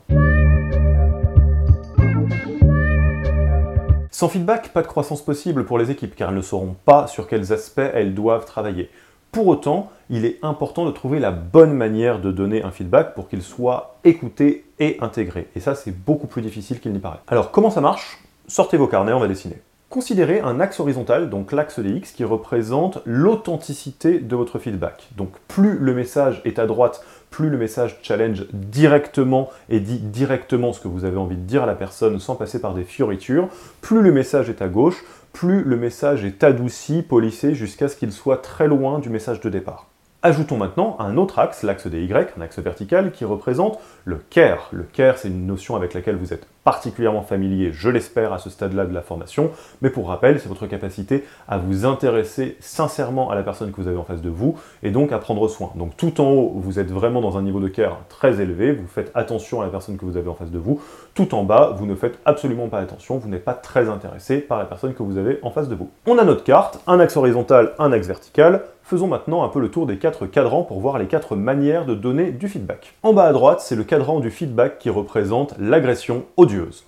Sans 4.09 4.29
feedback, 4.29 4.69
pas 4.69 4.81
de 4.81 4.87
croissance 4.87 5.21
possible 5.21 5.65
pour 5.65 5.77
les 5.77 5.91
équipes 5.91 6.15
car 6.15 6.29
elles 6.29 6.35
ne 6.35 6.41
sauront 6.41 6.75
pas 6.85 7.05
sur 7.07 7.27
quels 7.27 7.53
aspects 7.53 7.81
elles 7.93 8.15
doivent 8.15 8.45
travailler. 8.45 8.89
Pour 9.31 9.47
autant, 9.47 9.91
il 10.09 10.25
est 10.25 10.39
important 10.43 10.85
de 10.85 10.91
trouver 10.91 11.19
la 11.19 11.31
bonne 11.31 11.73
manière 11.73 12.19
de 12.19 12.31
donner 12.31 12.63
un 12.63 12.71
feedback 12.71 13.13
pour 13.13 13.27
qu'il 13.27 13.41
soit 13.41 13.97
écouté 14.03 14.65
et 14.79 14.97
intégré. 15.01 15.47
Et 15.55 15.59
ça, 15.59 15.75
c'est 15.75 15.91
beaucoup 15.91 16.27
plus 16.27 16.41
difficile 16.41 16.79
qu'il 16.79 16.93
n'y 16.93 16.99
paraît. 16.99 17.19
Alors, 17.27 17.51
comment 17.51 17.69
ça 17.69 17.81
marche? 17.81 18.22
Sortez 18.47 18.75
vos 18.75 18.87
carnets, 18.87 19.13
on 19.13 19.19
va 19.19 19.29
dessiner. 19.29 19.61
Considérez 19.89 20.41
un 20.41 20.59
axe 20.59 20.81
horizontal, 20.81 21.29
donc 21.29 21.53
l'axe 21.53 21.79
des 21.79 21.91
X, 21.91 22.11
qui 22.11 22.25
représente 22.25 22.99
l'authenticité 23.05 24.19
de 24.19 24.35
votre 24.35 24.59
feedback. 24.59 25.07
Donc 25.15 25.31
plus 25.47 25.77
le 25.77 25.93
message 25.93 26.41
est 26.43 26.59
à 26.59 26.65
droite, 26.65 27.05
plus 27.29 27.49
le 27.49 27.57
message 27.57 27.99
challenge 28.01 28.47
directement 28.51 29.49
et 29.69 29.79
dit 29.79 29.99
directement 29.99 30.73
ce 30.73 30.81
que 30.81 30.89
vous 30.89 31.05
avez 31.05 31.17
envie 31.17 31.37
de 31.37 31.43
dire 31.43 31.63
à 31.63 31.67
la 31.67 31.75
personne 31.75 32.19
sans 32.19 32.35
passer 32.35 32.59
par 32.59 32.73
des 32.73 32.83
fioritures, 32.83 33.47
plus 33.81 34.01
le 34.01 34.11
message 34.11 34.49
est 34.49 34.61
à 34.61 34.67
gauche, 34.67 35.05
plus 35.31 35.63
le 35.63 35.77
message 35.77 36.25
est 36.25 36.43
adouci, 36.43 37.01
polissé, 37.01 37.55
jusqu'à 37.55 37.87
ce 37.87 37.95
qu'il 37.95 38.11
soit 38.11 38.41
très 38.41 38.67
loin 38.67 38.99
du 38.99 39.09
message 39.09 39.39
de 39.39 39.49
départ. 39.49 39.92
Ajoutons 40.25 40.55
maintenant 40.55 40.95
un 40.99 41.17
autre 41.17 41.37
axe, 41.37 41.63
l'axe 41.63 41.87
des 41.87 42.05
Y, 42.05 42.33
un 42.37 42.41
axe 42.41 42.57
vertical, 42.59 43.11
qui 43.11 43.25
représente 43.25 43.77
le 44.05 44.15
care. 44.29 44.69
Le 44.71 44.83
care, 44.83 45.17
c'est 45.17 45.27
une 45.27 45.45
notion 45.45 45.75
avec 45.75 45.93
laquelle 45.93 46.15
vous 46.15 46.31
êtes 46.31 46.47
particulièrement 46.63 47.23
familier, 47.23 47.71
je 47.73 47.89
l'espère, 47.89 48.31
à 48.31 48.39
ce 48.39 48.49
stade-là 48.49 48.85
de 48.85 48.93
la 48.93 49.01
formation, 49.01 49.51
mais 49.81 49.89
pour 49.89 50.07
rappel, 50.07 50.39
c'est 50.39 50.47
votre 50.47 50.65
capacité 50.65 51.25
à 51.49 51.57
vous 51.57 51.85
intéresser 51.85 52.55
sincèrement 52.61 53.29
à 53.31 53.35
la 53.35 53.43
personne 53.43 53.71
que 53.73 53.81
vous 53.81 53.89
avez 53.89 53.97
en 53.97 54.05
face 54.05 54.21
de 54.21 54.29
vous, 54.29 54.57
et 54.81 54.91
donc 54.91 55.11
à 55.11 55.17
prendre 55.17 55.45
soin. 55.49 55.71
Donc 55.75 55.97
tout 55.97 56.21
en 56.21 56.31
haut, 56.31 56.53
vous 56.55 56.79
êtes 56.79 56.89
vraiment 56.89 57.19
dans 57.19 57.37
un 57.37 57.41
niveau 57.41 57.59
de 57.59 57.67
care 57.67 57.99
très 58.07 58.39
élevé, 58.39 58.71
vous 58.71 58.87
faites 58.87 59.11
attention 59.15 59.59
à 59.59 59.65
la 59.65 59.71
personne 59.71 59.97
que 59.97 60.05
vous 60.05 60.15
avez 60.15 60.29
en 60.29 60.35
face 60.35 60.51
de 60.51 60.57
vous, 60.57 60.81
tout 61.15 61.35
en 61.35 61.43
bas, 61.43 61.75
vous 61.77 61.85
ne 61.85 61.95
faites 61.95 62.19
absolument 62.23 62.69
pas 62.69 62.79
attention, 62.79 63.17
vous 63.17 63.27
n'êtes 63.27 63.43
pas 63.43 63.55
très 63.55 63.89
intéressé 63.89 64.37
par 64.37 64.57
la 64.57 64.63
personne 64.63 64.93
que 64.93 65.03
vous 65.03 65.17
avez 65.17 65.39
en 65.41 65.51
face 65.51 65.67
de 65.67 65.75
vous. 65.75 65.89
On 66.07 66.17
a 66.17 66.23
notre 66.23 66.45
carte, 66.45 66.79
un 66.87 67.01
axe 67.01 67.17
horizontal, 67.17 67.73
un 67.77 67.91
axe 67.91 68.07
vertical, 68.07 68.61
Faisons 68.85 69.07
maintenant 69.07 69.43
un 69.43 69.47
peu 69.47 69.61
le 69.61 69.71
tour 69.71 69.85
des 69.85 69.97
quatre 69.97 70.25
cadrans 70.25 70.63
pour 70.63 70.81
voir 70.81 70.99
les 70.99 71.07
quatre 71.07 71.37
manières 71.37 71.85
de 71.85 71.95
donner 71.95 72.31
du 72.31 72.49
feedback. 72.49 72.95
En 73.01 73.13
bas 73.13 73.23
à 73.23 73.31
droite, 73.31 73.61
c'est 73.61 73.77
le 73.77 73.85
cadran 73.85 74.19
du 74.19 74.29
feedback 74.29 74.77
qui 74.77 74.89
représente 74.89 75.55
l'agression 75.57 76.25
odieuse. 76.35 76.83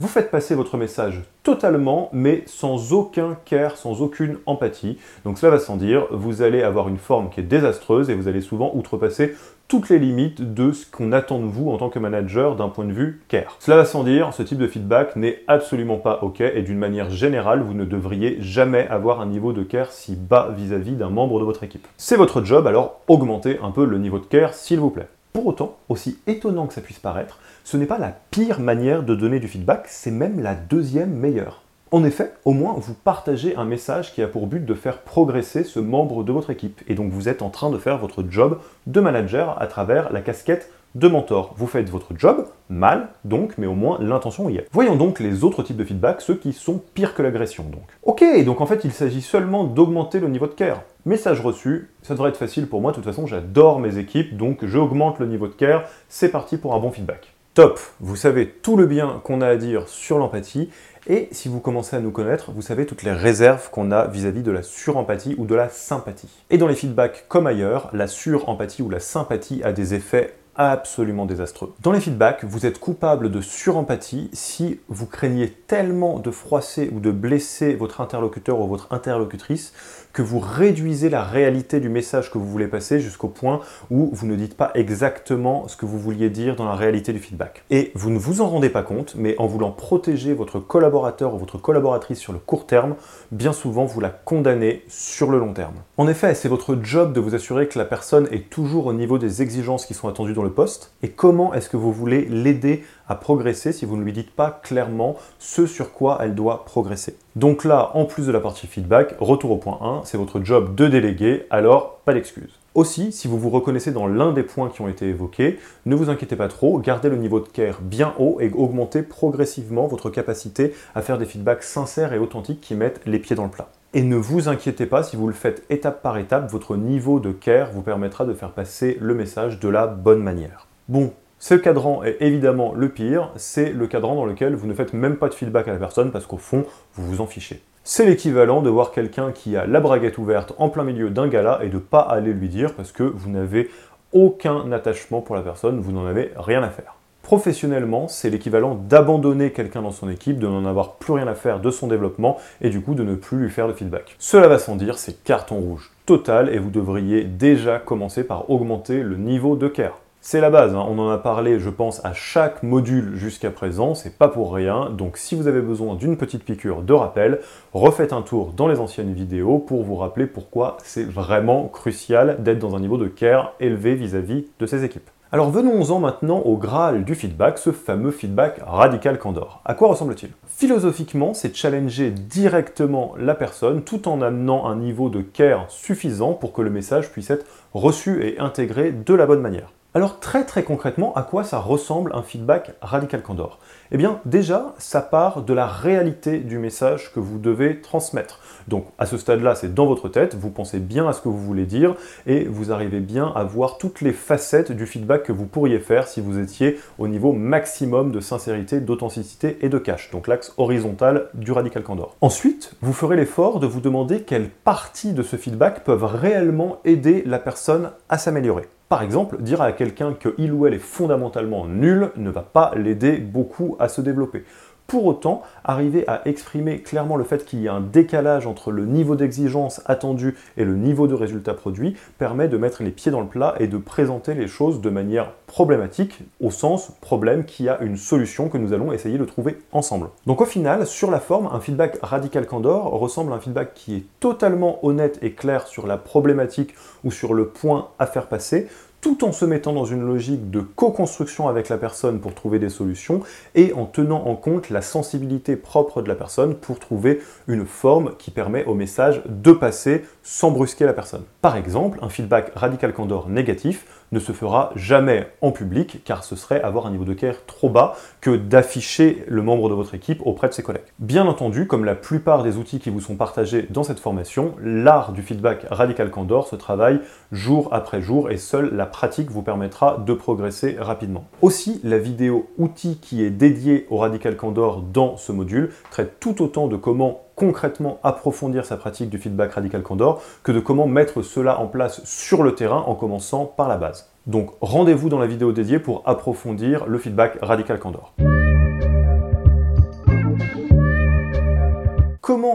Vous 0.00 0.08
faites 0.08 0.32
passer 0.32 0.56
votre 0.56 0.76
message 0.76 1.22
totalement, 1.44 2.08
mais 2.12 2.42
sans 2.46 2.92
aucun 2.92 3.36
care, 3.44 3.76
sans 3.76 4.02
aucune 4.02 4.38
empathie. 4.46 4.98
Donc 5.24 5.38
cela 5.38 5.52
va 5.52 5.58
sans 5.60 5.76
dire, 5.76 6.08
vous 6.10 6.42
allez 6.42 6.62
avoir 6.62 6.88
une 6.88 6.98
forme 6.98 7.30
qui 7.30 7.38
est 7.38 7.44
désastreuse 7.44 8.10
et 8.10 8.14
vous 8.14 8.26
allez 8.26 8.40
souvent 8.40 8.72
outrepasser 8.74 9.36
toutes 9.68 9.90
les 9.90 9.98
limites 9.98 10.54
de 10.54 10.72
ce 10.72 10.90
qu'on 10.90 11.12
attend 11.12 11.40
de 11.40 11.44
vous 11.44 11.70
en 11.70 11.76
tant 11.76 11.90
que 11.90 11.98
manager 11.98 12.56
d'un 12.56 12.70
point 12.70 12.86
de 12.86 12.92
vue 12.92 13.20
care. 13.28 13.56
Cela 13.60 13.76
va 13.76 13.84
sans 13.84 14.02
dire, 14.02 14.32
ce 14.32 14.42
type 14.42 14.56
de 14.56 14.66
feedback 14.66 15.14
n'est 15.14 15.42
absolument 15.46 15.98
pas 15.98 16.20
OK 16.22 16.40
et 16.40 16.62
d'une 16.62 16.78
manière 16.78 17.10
générale, 17.10 17.60
vous 17.60 17.74
ne 17.74 17.84
devriez 17.84 18.38
jamais 18.40 18.88
avoir 18.88 19.20
un 19.20 19.26
niveau 19.26 19.52
de 19.52 19.62
care 19.62 19.92
si 19.92 20.16
bas 20.16 20.48
vis-à-vis 20.56 20.96
d'un 20.96 21.10
membre 21.10 21.38
de 21.38 21.44
votre 21.44 21.64
équipe. 21.64 21.86
C'est 21.98 22.16
votre 22.16 22.42
job, 22.42 22.66
alors 22.66 23.02
augmentez 23.08 23.58
un 23.62 23.70
peu 23.70 23.84
le 23.84 23.98
niveau 23.98 24.18
de 24.18 24.24
care 24.24 24.54
s'il 24.54 24.80
vous 24.80 24.90
plaît. 24.90 25.08
Pour 25.34 25.46
autant, 25.46 25.76
aussi 25.90 26.18
étonnant 26.26 26.66
que 26.66 26.72
ça 26.72 26.80
puisse 26.80 26.98
paraître, 26.98 27.38
ce 27.62 27.76
n'est 27.76 27.84
pas 27.84 27.98
la 27.98 28.16
pire 28.30 28.60
manière 28.60 29.02
de 29.02 29.14
donner 29.14 29.38
du 29.38 29.48
feedback, 29.48 29.84
c'est 29.86 30.10
même 30.10 30.40
la 30.40 30.54
deuxième 30.54 31.12
meilleure. 31.12 31.62
En 31.90 32.04
effet, 32.04 32.34
au 32.44 32.52
moins 32.52 32.74
vous 32.76 32.92
partagez 32.92 33.56
un 33.56 33.64
message 33.64 34.12
qui 34.12 34.20
a 34.20 34.28
pour 34.28 34.46
but 34.46 34.62
de 34.62 34.74
faire 34.74 34.98
progresser 34.98 35.64
ce 35.64 35.80
membre 35.80 36.22
de 36.22 36.32
votre 36.32 36.50
équipe. 36.50 36.82
Et 36.86 36.94
donc 36.94 37.10
vous 37.10 37.30
êtes 37.30 37.40
en 37.40 37.48
train 37.48 37.70
de 37.70 37.78
faire 37.78 37.96
votre 37.96 38.24
job 38.28 38.58
de 38.86 39.00
manager 39.00 39.60
à 39.60 39.66
travers 39.66 40.12
la 40.12 40.20
casquette 40.20 40.70
de 40.94 41.08
mentor. 41.08 41.54
Vous 41.56 41.66
faites 41.66 41.88
votre 41.88 42.12
job, 42.14 42.46
mal 42.68 43.08
donc, 43.24 43.54
mais 43.56 43.66
au 43.66 43.74
moins 43.74 43.98
l'intention 44.02 44.50
y 44.50 44.56
est. 44.56 44.68
Voyons 44.70 44.96
donc 44.96 45.18
les 45.18 45.44
autres 45.44 45.62
types 45.62 45.78
de 45.78 45.84
feedback, 45.84 46.20
ceux 46.20 46.34
qui 46.34 46.52
sont 46.52 46.82
pires 46.92 47.14
que 47.14 47.22
l'agression 47.22 47.64
donc. 47.64 47.84
Ok, 48.02 48.22
donc 48.44 48.60
en 48.60 48.66
fait 48.66 48.84
il 48.84 48.92
s'agit 48.92 49.22
seulement 49.22 49.64
d'augmenter 49.64 50.20
le 50.20 50.28
niveau 50.28 50.46
de 50.46 50.52
care. 50.52 50.82
Message 51.06 51.40
reçu, 51.40 51.88
ça 52.02 52.12
devrait 52.12 52.28
être 52.30 52.36
facile 52.36 52.66
pour 52.66 52.82
moi, 52.82 52.90
de 52.90 52.96
toute 52.96 53.04
façon 53.04 53.26
j'adore 53.26 53.80
mes 53.80 53.96
équipes, 53.96 54.36
donc 54.36 54.66
j'augmente 54.66 55.20
le 55.20 55.26
niveau 55.26 55.46
de 55.46 55.54
care, 55.54 55.84
c'est 56.10 56.30
parti 56.30 56.58
pour 56.58 56.74
un 56.74 56.80
bon 56.80 56.90
feedback. 56.90 57.32
Top, 57.58 57.80
vous 57.98 58.14
savez 58.14 58.46
tout 58.48 58.76
le 58.76 58.86
bien 58.86 59.20
qu'on 59.24 59.40
a 59.40 59.48
à 59.48 59.56
dire 59.56 59.88
sur 59.88 60.18
l'empathie, 60.18 60.70
et 61.08 61.28
si 61.32 61.48
vous 61.48 61.60
commencez 61.60 61.96
à 61.96 62.00
nous 62.00 62.10
connaître, 62.10 62.52
vous 62.52 62.62
savez 62.62 62.84
toutes 62.84 63.02
les 63.02 63.12
réserves 63.12 63.70
qu'on 63.70 63.90
a 63.90 64.06
vis-à-vis 64.06 64.42
de 64.42 64.50
la 64.50 64.62
surempathie 64.62 65.34
ou 65.38 65.46
de 65.46 65.54
la 65.54 65.70
sympathie. 65.70 66.28
Et 66.50 66.58
dans 66.58 66.68
les 66.68 66.74
feedbacks 66.74 67.24
comme 67.28 67.46
ailleurs, 67.46 67.88
la 67.94 68.06
surempathie 68.06 68.82
ou 68.82 68.90
la 68.90 69.00
sympathie 69.00 69.62
a 69.62 69.72
des 69.72 69.94
effets 69.94 70.34
absolument 70.58 71.24
désastreux. 71.24 71.72
Dans 71.80 71.92
les 71.92 72.00
feedbacks, 72.00 72.44
vous 72.44 72.66
êtes 72.66 72.80
coupable 72.80 73.30
de 73.30 73.40
surempathie 73.40 74.28
si 74.32 74.80
vous 74.88 75.06
craignez 75.06 75.48
tellement 75.48 76.18
de 76.18 76.32
froisser 76.32 76.90
ou 76.92 76.98
de 76.98 77.12
blesser 77.12 77.74
votre 77.74 78.00
interlocuteur 78.00 78.60
ou 78.60 78.66
votre 78.66 78.92
interlocutrice 78.92 79.72
que 80.12 80.22
vous 80.22 80.40
réduisez 80.40 81.10
la 81.10 81.22
réalité 81.22 81.78
du 81.78 81.88
message 81.88 82.30
que 82.32 82.38
vous 82.38 82.46
voulez 82.46 82.66
passer 82.66 82.98
jusqu'au 82.98 83.28
point 83.28 83.60
où 83.90 84.10
vous 84.12 84.26
ne 84.26 84.34
dites 84.34 84.56
pas 84.56 84.72
exactement 84.74 85.68
ce 85.68 85.76
que 85.76 85.86
vous 85.86 85.98
vouliez 85.98 86.28
dire 86.28 86.56
dans 86.56 86.64
la 86.64 86.74
réalité 86.74 87.12
du 87.12 87.20
feedback. 87.20 87.62
Et 87.70 87.92
vous 87.94 88.10
ne 88.10 88.18
vous 88.18 88.40
en 88.40 88.48
rendez 88.48 88.68
pas 88.68 88.82
compte, 88.82 89.14
mais 89.16 89.36
en 89.38 89.46
voulant 89.46 89.70
protéger 89.70 90.34
votre 90.34 90.58
collaborateur 90.58 91.34
ou 91.34 91.38
votre 91.38 91.58
collaboratrice 91.58 92.18
sur 92.18 92.32
le 92.32 92.40
court 92.40 92.66
terme, 92.66 92.96
bien 93.30 93.52
souvent 93.52 93.84
vous 93.84 94.00
la 94.00 94.10
condamnez 94.10 94.82
sur 94.88 95.30
le 95.30 95.38
long 95.38 95.52
terme. 95.52 95.74
En 95.98 96.08
effet, 96.08 96.34
c'est 96.34 96.48
votre 96.48 96.76
job 96.82 97.12
de 97.12 97.20
vous 97.20 97.36
assurer 97.36 97.68
que 97.68 97.78
la 97.78 97.84
personne 97.84 98.26
est 98.32 98.50
toujours 98.50 98.86
au 98.86 98.92
niveau 98.92 99.18
des 99.18 99.40
exigences 99.40 99.86
qui 99.86 99.94
sont 99.94 100.08
attendues 100.08 100.34
dans 100.34 100.42
le 100.42 100.47
poste, 100.50 100.92
et 101.02 101.10
comment 101.10 101.54
est-ce 101.54 101.68
que 101.68 101.76
vous 101.76 101.92
voulez 101.92 102.24
l'aider 102.26 102.84
à 103.08 103.14
progresser 103.14 103.72
si 103.72 103.86
vous 103.86 103.96
ne 103.96 104.02
lui 104.02 104.12
dites 104.12 104.30
pas 104.30 104.60
clairement 104.62 105.16
ce 105.38 105.66
sur 105.66 105.92
quoi 105.92 106.18
elle 106.20 106.34
doit 106.34 106.64
progresser. 106.64 107.16
Donc 107.36 107.64
là, 107.64 107.90
en 107.94 108.04
plus 108.04 108.26
de 108.26 108.32
la 108.32 108.40
partie 108.40 108.66
feedback, 108.66 109.14
retour 109.20 109.50
au 109.52 109.56
point 109.56 109.78
1, 109.80 110.02
c'est 110.04 110.18
votre 110.18 110.44
job 110.44 110.74
de 110.74 110.86
déléguer, 110.86 111.46
alors 111.50 111.98
pas 112.04 112.14
d'excuses. 112.14 112.58
Aussi, 112.74 113.10
si 113.10 113.26
vous 113.26 113.38
vous 113.38 113.50
reconnaissez 113.50 113.90
dans 113.90 114.06
l'un 114.06 114.32
des 114.32 114.42
points 114.42 114.68
qui 114.68 114.82
ont 114.82 114.88
été 114.88 115.08
évoqués, 115.08 115.58
ne 115.86 115.96
vous 115.96 116.10
inquiétez 116.10 116.36
pas 116.36 116.48
trop, 116.48 116.78
gardez 116.78 117.08
le 117.08 117.16
niveau 117.16 117.40
de 117.40 117.48
care 117.48 117.80
bien 117.80 118.14
haut 118.18 118.38
et 118.40 118.52
augmentez 118.54 119.02
progressivement 119.02 119.86
votre 119.88 120.10
capacité 120.10 120.74
à 120.94 121.02
faire 121.02 121.18
des 121.18 121.24
feedbacks 121.24 121.64
sincères 121.64 122.12
et 122.12 122.18
authentiques 122.18 122.60
qui 122.60 122.74
mettent 122.74 123.00
les 123.04 123.18
pieds 123.18 123.34
dans 123.34 123.44
le 123.44 123.50
plat. 123.50 123.68
Et 123.94 124.02
ne 124.02 124.16
vous 124.16 124.50
inquiétez 124.50 124.84
pas, 124.84 125.02
si 125.02 125.16
vous 125.16 125.28
le 125.28 125.32
faites 125.32 125.64
étape 125.70 126.02
par 126.02 126.18
étape, 126.18 126.50
votre 126.50 126.76
niveau 126.76 127.20
de 127.20 127.32
care 127.32 127.70
vous 127.72 127.80
permettra 127.80 128.26
de 128.26 128.34
faire 128.34 128.50
passer 128.50 128.98
le 129.00 129.14
message 129.14 129.58
de 129.60 129.68
la 129.70 129.86
bonne 129.86 130.22
manière. 130.22 130.66
Bon, 130.88 131.14
ce 131.38 131.54
cadran 131.54 132.02
est 132.02 132.18
évidemment 132.20 132.74
le 132.74 132.90
pire, 132.90 133.32
c'est 133.36 133.72
le 133.72 133.86
cadran 133.86 134.14
dans 134.14 134.26
lequel 134.26 134.54
vous 134.54 134.66
ne 134.66 134.74
faites 134.74 134.92
même 134.92 135.16
pas 135.16 135.30
de 135.30 135.34
feedback 135.34 135.68
à 135.68 135.72
la 135.72 135.78
personne 135.78 136.10
parce 136.10 136.26
qu'au 136.26 136.36
fond, 136.36 136.66
vous 136.92 137.06
vous 137.06 137.20
en 137.22 137.26
fichez. 137.26 137.62
C'est 137.82 138.04
l'équivalent 138.04 138.60
de 138.60 138.68
voir 138.68 138.92
quelqu'un 138.92 139.32
qui 139.32 139.56
a 139.56 139.66
la 139.66 139.80
braguette 139.80 140.18
ouverte 140.18 140.52
en 140.58 140.68
plein 140.68 140.84
milieu 140.84 141.08
d'un 141.08 141.28
gala 141.28 141.60
et 141.62 141.70
de 141.70 141.78
pas 141.78 142.00
aller 142.00 142.34
lui 142.34 142.50
dire 142.50 142.74
parce 142.74 142.92
que 142.92 143.04
vous 143.04 143.30
n'avez 143.30 143.70
aucun 144.12 144.70
attachement 144.70 145.22
pour 145.22 145.34
la 145.34 145.40
personne, 145.40 145.80
vous 145.80 145.92
n'en 145.92 146.04
avez 146.04 146.30
rien 146.36 146.62
à 146.62 146.68
faire. 146.68 146.97
Professionnellement, 147.28 148.08
c'est 148.08 148.30
l'équivalent 148.30 148.74
d'abandonner 148.74 149.52
quelqu'un 149.52 149.82
dans 149.82 149.90
son 149.90 150.08
équipe, 150.08 150.38
de 150.38 150.46
n'en 150.46 150.64
avoir 150.64 150.94
plus 150.94 151.12
rien 151.12 151.26
à 151.26 151.34
faire 151.34 151.60
de 151.60 151.70
son 151.70 151.86
développement 151.86 152.38
et 152.62 152.70
du 152.70 152.80
coup 152.80 152.94
de 152.94 153.02
ne 153.02 153.16
plus 153.16 153.36
lui 153.36 153.50
faire 153.50 153.68
de 153.68 153.74
feedback. 153.74 154.16
Cela 154.18 154.48
va 154.48 154.58
sans 154.58 154.76
dire, 154.76 154.96
c'est 154.96 155.24
carton 155.24 155.56
rouge 155.56 155.90
total 156.06 156.48
et 156.48 156.56
vous 156.56 156.70
devriez 156.70 157.24
déjà 157.24 157.80
commencer 157.80 158.24
par 158.24 158.48
augmenter 158.48 159.02
le 159.02 159.18
niveau 159.18 159.56
de 159.56 159.68
care. 159.68 160.00
C'est 160.22 160.40
la 160.40 160.48
base, 160.48 160.74
hein. 160.74 160.82
on 160.88 160.98
en 160.98 161.10
a 161.10 161.18
parlé 161.18 161.60
je 161.60 161.68
pense 161.68 162.02
à 162.02 162.14
chaque 162.14 162.62
module 162.62 163.14
jusqu'à 163.16 163.50
présent, 163.50 163.94
c'est 163.94 164.16
pas 164.16 164.28
pour 164.28 164.54
rien, 164.54 164.88
donc 164.88 165.18
si 165.18 165.34
vous 165.34 165.48
avez 165.48 165.60
besoin 165.60 165.96
d'une 165.96 166.16
petite 166.16 166.44
piqûre 166.44 166.80
de 166.80 166.94
rappel, 166.94 167.40
refaites 167.74 168.14
un 168.14 168.22
tour 168.22 168.54
dans 168.56 168.68
les 168.68 168.80
anciennes 168.80 169.12
vidéos 169.12 169.58
pour 169.58 169.82
vous 169.82 169.96
rappeler 169.96 170.26
pourquoi 170.26 170.78
c'est 170.82 171.04
vraiment 171.04 171.68
crucial 171.68 172.42
d'être 172.42 172.58
dans 172.58 172.74
un 172.74 172.80
niveau 172.80 172.96
de 172.96 173.06
care 173.06 173.52
élevé 173.60 173.96
vis-à-vis 173.96 174.46
de 174.58 174.64
ses 174.64 174.82
équipes. 174.82 175.10
Alors 175.30 175.50
venons-en 175.50 176.00
maintenant 176.00 176.38
au 176.38 176.56
Graal 176.56 177.04
du 177.04 177.14
feedback, 177.14 177.58
ce 177.58 177.70
fameux 177.70 178.12
feedback 178.12 178.60
radical 178.66 179.18
candor. 179.18 179.60
À 179.66 179.74
quoi 179.74 179.88
ressemble-t-il? 179.88 180.30
Philosophiquement, 180.46 181.34
c'est 181.34 181.54
challenger 181.54 182.10
directement 182.10 183.12
la 183.18 183.34
personne 183.34 183.82
tout 183.82 184.08
en 184.08 184.22
amenant 184.22 184.66
un 184.66 184.76
niveau 184.76 185.10
de 185.10 185.20
care 185.20 185.66
suffisant 185.68 186.32
pour 186.32 186.54
que 186.54 186.62
le 186.62 186.70
message 186.70 187.10
puisse 187.10 187.28
être 187.28 187.44
reçu 187.74 188.24
et 188.26 188.38
intégré 188.38 188.90
de 188.90 189.12
la 189.12 189.26
bonne 189.26 189.42
manière. 189.42 189.74
Alors 189.92 190.18
très 190.18 190.44
très 190.44 190.62
concrètement, 190.62 191.12
à 191.12 191.22
quoi 191.22 191.44
ça 191.44 191.58
ressemble 191.58 192.12
un 192.14 192.22
feedback 192.22 192.72
radical 192.80 193.20
candor 193.20 193.58
Eh 193.90 193.98
bien 193.98 194.20
déjà, 194.24 194.74
ça 194.78 195.02
part 195.02 195.42
de 195.42 195.52
la 195.52 195.66
réalité 195.66 196.38
du 196.38 196.58
message 196.58 197.12
que 197.12 197.20
vous 197.20 197.38
devez 197.38 197.82
transmettre. 197.82 198.40
Donc 198.68 198.86
à 198.98 199.06
ce 199.06 199.16
stade-là, 199.16 199.54
c'est 199.54 199.74
dans 199.74 199.86
votre 199.86 200.08
tête, 200.08 200.34
vous 200.34 200.50
pensez 200.50 200.78
bien 200.78 201.08
à 201.08 201.12
ce 201.12 201.22
que 201.22 201.28
vous 201.28 201.38
voulez 201.38 201.64
dire 201.64 201.94
et 202.26 202.44
vous 202.44 202.70
arrivez 202.70 203.00
bien 203.00 203.32
à 203.34 203.42
voir 203.42 203.78
toutes 203.78 204.02
les 204.02 204.12
facettes 204.12 204.72
du 204.72 204.86
feedback 204.86 205.22
que 205.22 205.32
vous 205.32 205.46
pourriez 205.46 205.78
faire 205.78 206.06
si 206.06 206.20
vous 206.20 206.38
étiez 206.38 206.78
au 206.98 207.08
niveau 207.08 207.32
maximum 207.32 208.12
de 208.12 208.20
sincérité, 208.20 208.80
d'authenticité 208.80 209.58
et 209.62 209.70
de 209.70 209.78
cash, 209.78 210.10
donc 210.10 210.28
l'axe 210.28 210.52
horizontal 210.58 211.28
du 211.34 211.52
radical 211.52 211.82
candor. 211.82 212.16
Ensuite, 212.20 212.74
vous 212.82 212.92
ferez 212.92 213.16
l'effort 213.16 213.58
de 213.58 213.66
vous 213.66 213.80
demander 213.80 214.20
quelles 214.20 214.50
parties 214.50 215.12
de 215.12 215.22
ce 215.22 215.36
feedback 215.36 215.84
peuvent 215.84 216.04
réellement 216.04 216.80
aider 216.84 217.22
la 217.24 217.38
personne 217.38 217.90
à 218.08 218.18
s'améliorer. 218.18 218.68
Par 218.88 219.02
exemple, 219.02 219.42
dire 219.42 219.60
à 219.60 219.72
quelqu'un 219.72 220.14
qu'il 220.14 220.50
ou 220.50 220.66
elle 220.66 220.72
est 220.72 220.78
fondamentalement 220.78 221.66
nul 221.66 222.10
ne 222.16 222.30
va 222.30 222.40
pas 222.40 222.72
l'aider 222.74 223.18
beaucoup 223.18 223.76
à 223.78 223.88
se 223.88 224.00
développer. 224.00 224.44
Pour 224.90 225.04
autant, 225.04 225.42
arriver 225.64 226.08
à 226.08 226.26
exprimer 226.26 226.80
clairement 226.80 227.16
le 227.16 227.24
fait 227.24 227.44
qu'il 227.44 227.60
y 227.60 227.68
a 227.68 227.74
un 227.74 227.82
décalage 227.82 228.46
entre 228.46 228.70
le 228.70 228.86
niveau 228.86 229.16
d'exigence 229.16 229.82
attendu 229.84 230.34
et 230.56 230.64
le 230.64 230.76
niveau 230.76 231.06
de 231.06 231.12
résultat 231.12 231.52
produit 231.52 231.94
permet 232.16 232.48
de 232.48 232.56
mettre 232.56 232.82
les 232.82 232.90
pieds 232.90 233.12
dans 233.12 233.20
le 233.20 233.26
plat 233.26 233.54
et 233.60 233.66
de 233.66 233.76
présenter 233.76 234.32
les 234.32 234.48
choses 234.48 234.80
de 234.80 234.88
manière 234.88 235.32
problématique, 235.46 236.20
au 236.40 236.50
sens 236.50 236.92
problème 237.02 237.44
qui 237.44 237.68
a 237.68 237.78
une 237.82 237.98
solution 237.98 238.48
que 238.48 238.56
nous 238.56 238.72
allons 238.72 238.90
essayer 238.90 239.18
de 239.18 239.26
trouver 239.26 239.58
ensemble. 239.72 240.08
Donc 240.26 240.40
au 240.40 240.46
final, 240.46 240.86
sur 240.86 241.10
la 241.10 241.20
forme, 241.20 241.50
un 241.52 241.60
feedback 241.60 241.98
radical 242.00 242.46
candor 242.46 242.84
ressemble 242.84 243.34
à 243.34 243.36
un 243.36 243.40
feedback 243.40 243.74
qui 243.74 243.94
est 243.94 244.04
totalement 244.20 244.82
honnête 244.86 245.18
et 245.20 245.32
clair 245.32 245.66
sur 245.66 245.86
la 245.86 245.98
problématique 245.98 246.74
ou 247.04 247.10
sur 247.10 247.34
le 247.34 247.48
point 247.48 247.88
à 247.98 248.06
faire 248.06 248.26
passer, 248.26 248.68
tout 249.00 249.24
en 249.24 249.32
se 249.32 249.44
mettant 249.44 249.72
dans 249.72 249.84
une 249.84 250.04
logique 250.04 250.50
de 250.50 250.60
co-construction 250.60 251.48
avec 251.48 251.68
la 251.68 251.78
personne 251.78 252.20
pour 252.20 252.34
trouver 252.34 252.58
des 252.58 252.68
solutions 252.68 253.20
et 253.54 253.72
en 253.72 253.86
tenant 253.86 254.26
en 254.26 254.34
compte 254.34 254.70
la 254.70 254.82
sensibilité 254.82 255.56
propre 255.56 256.02
de 256.02 256.08
la 256.08 256.14
personne 256.14 256.54
pour 256.54 256.78
trouver 256.78 257.20
une 257.46 257.64
forme 257.64 258.14
qui 258.18 258.30
permet 258.30 258.64
au 258.64 258.74
message 258.74 259.22
de 259.26 259.52
passer 259.52 260.04
sans 260.30 260.50
brusquer 260.50 260.84
la 260.84 260.92
personne. 260.92 261.22
Par 261.40 261.56
exemple, 261.56 261.98
un 262.02 262.10
feedback 262.10 262.52
radical 262.54 262.92
candor 262.92 263.30
négatif 263.30 263.86
ne 264.12 264.20
se 264.20 264.32
fera 264.32 264.72
jamais 264.76 265.26
en 265.40 265.52
public 265.52 266.02
car 266.04 266.22
ce 266.22 266.36
serait 266.36 266.60
avoir 266.60 266.86
un 266.86 266.90
niveau 266.90 267.06
de 267.06 267.14
care 267.14 267.46
trop 267.46 267.70
bas 267.70 267.94
que 268.20 268.36
d'afficher 268.36 269.24
le 269.26 269.40
membre 269.40 269.70
de 269.70 269.74
votre 269.74 269.94
équipe 269.94 270.20
auprès 270.26 270.48
de 270.48 270.52
ses 270.52 270.62
collègues. 270.62 270.82
Bien 270.98 271.26
entendu, 271.26 271.66
comme 271.66 271.86
la 271.86 271.94
plupart 271.94 272.42
des 272.42 272.58
outils 272.58 272.78
qui 272.78 272.90
vous 272.90 273.00
sont 273.00 273.16
partagés 273.16 273.66
dans 273.70 273.84
cette 273.84 274.00
formation, 274.00 274.54
l'art 274.62 275.12
du 275.12 275.22
feedback 275.22 275.64
radical 275.70 276.10
candor 276.10 276.46
se 276.46 276.56
travaille 276.56 277.00
jour 277.32 277.70
après 277.72 278.02
jour 278.02 278.30
et 278.30 278.36
seule 278.36 278.76
la 278.76 278.84
pratique 278.84 279.30
vous 279.30 279.42
permettra 279.42 279.96
de 279.96 280.12
progresser 280.12 280.76
rapidement. 280.78 281.24
Aussi, 281.40 281.80
la 281.84 281.98
vidéo 281.98 282.50
outil 282.58 282.98
qui 283.00 283.24
est 283.24 283.30
dédiée 283.30 283.86
au 283.88 283.96
radical 283.96 284.36
candor 284.36 284.82
dans 284.82 285.16
ce 285.16 285.32
module 285.32 285.72
traite 285.90 286.20
tout 286.20 286.42
autant 286.42 286.68
de 286.68 286.76
comment 286.76 287.22
concrètement 287.38 288.00
approfondir 288.02 288.64
sa 288.64 288.76
pratique 288.76 289.08
du 289.08 289.18
feedback 289.18 289.52
radical 289.52 289.82
candor 289.82 290.20
que 290.42 290.50
de 290.50 290.58
comment 290.58 290.88
mettre 290.88 291.22
cela 291.22 291.60
en 291.60 291.68
place 291.68 292.04
sur 292.04 292.42
le 292.42 292.54
terrain 292.54 292.82
en 292.86 292.94
commençant 292.94 293.46
par 293.46 293.68
la 293.68 293.76
base. 293.76 294.10
Donc 294.26 294.50
rendez-vous 294.60 295.08
dans 295.08 295.20
la 295.20 295.26
vidéo 295.26 295.52
dédiée 295.52 295.78
pour 295.78 296.02
approfondir 296.04 296.86
le 296.86 296.98
feedback 296.98 297.38
radical 297.40 297.78
candor. 297.78 298.12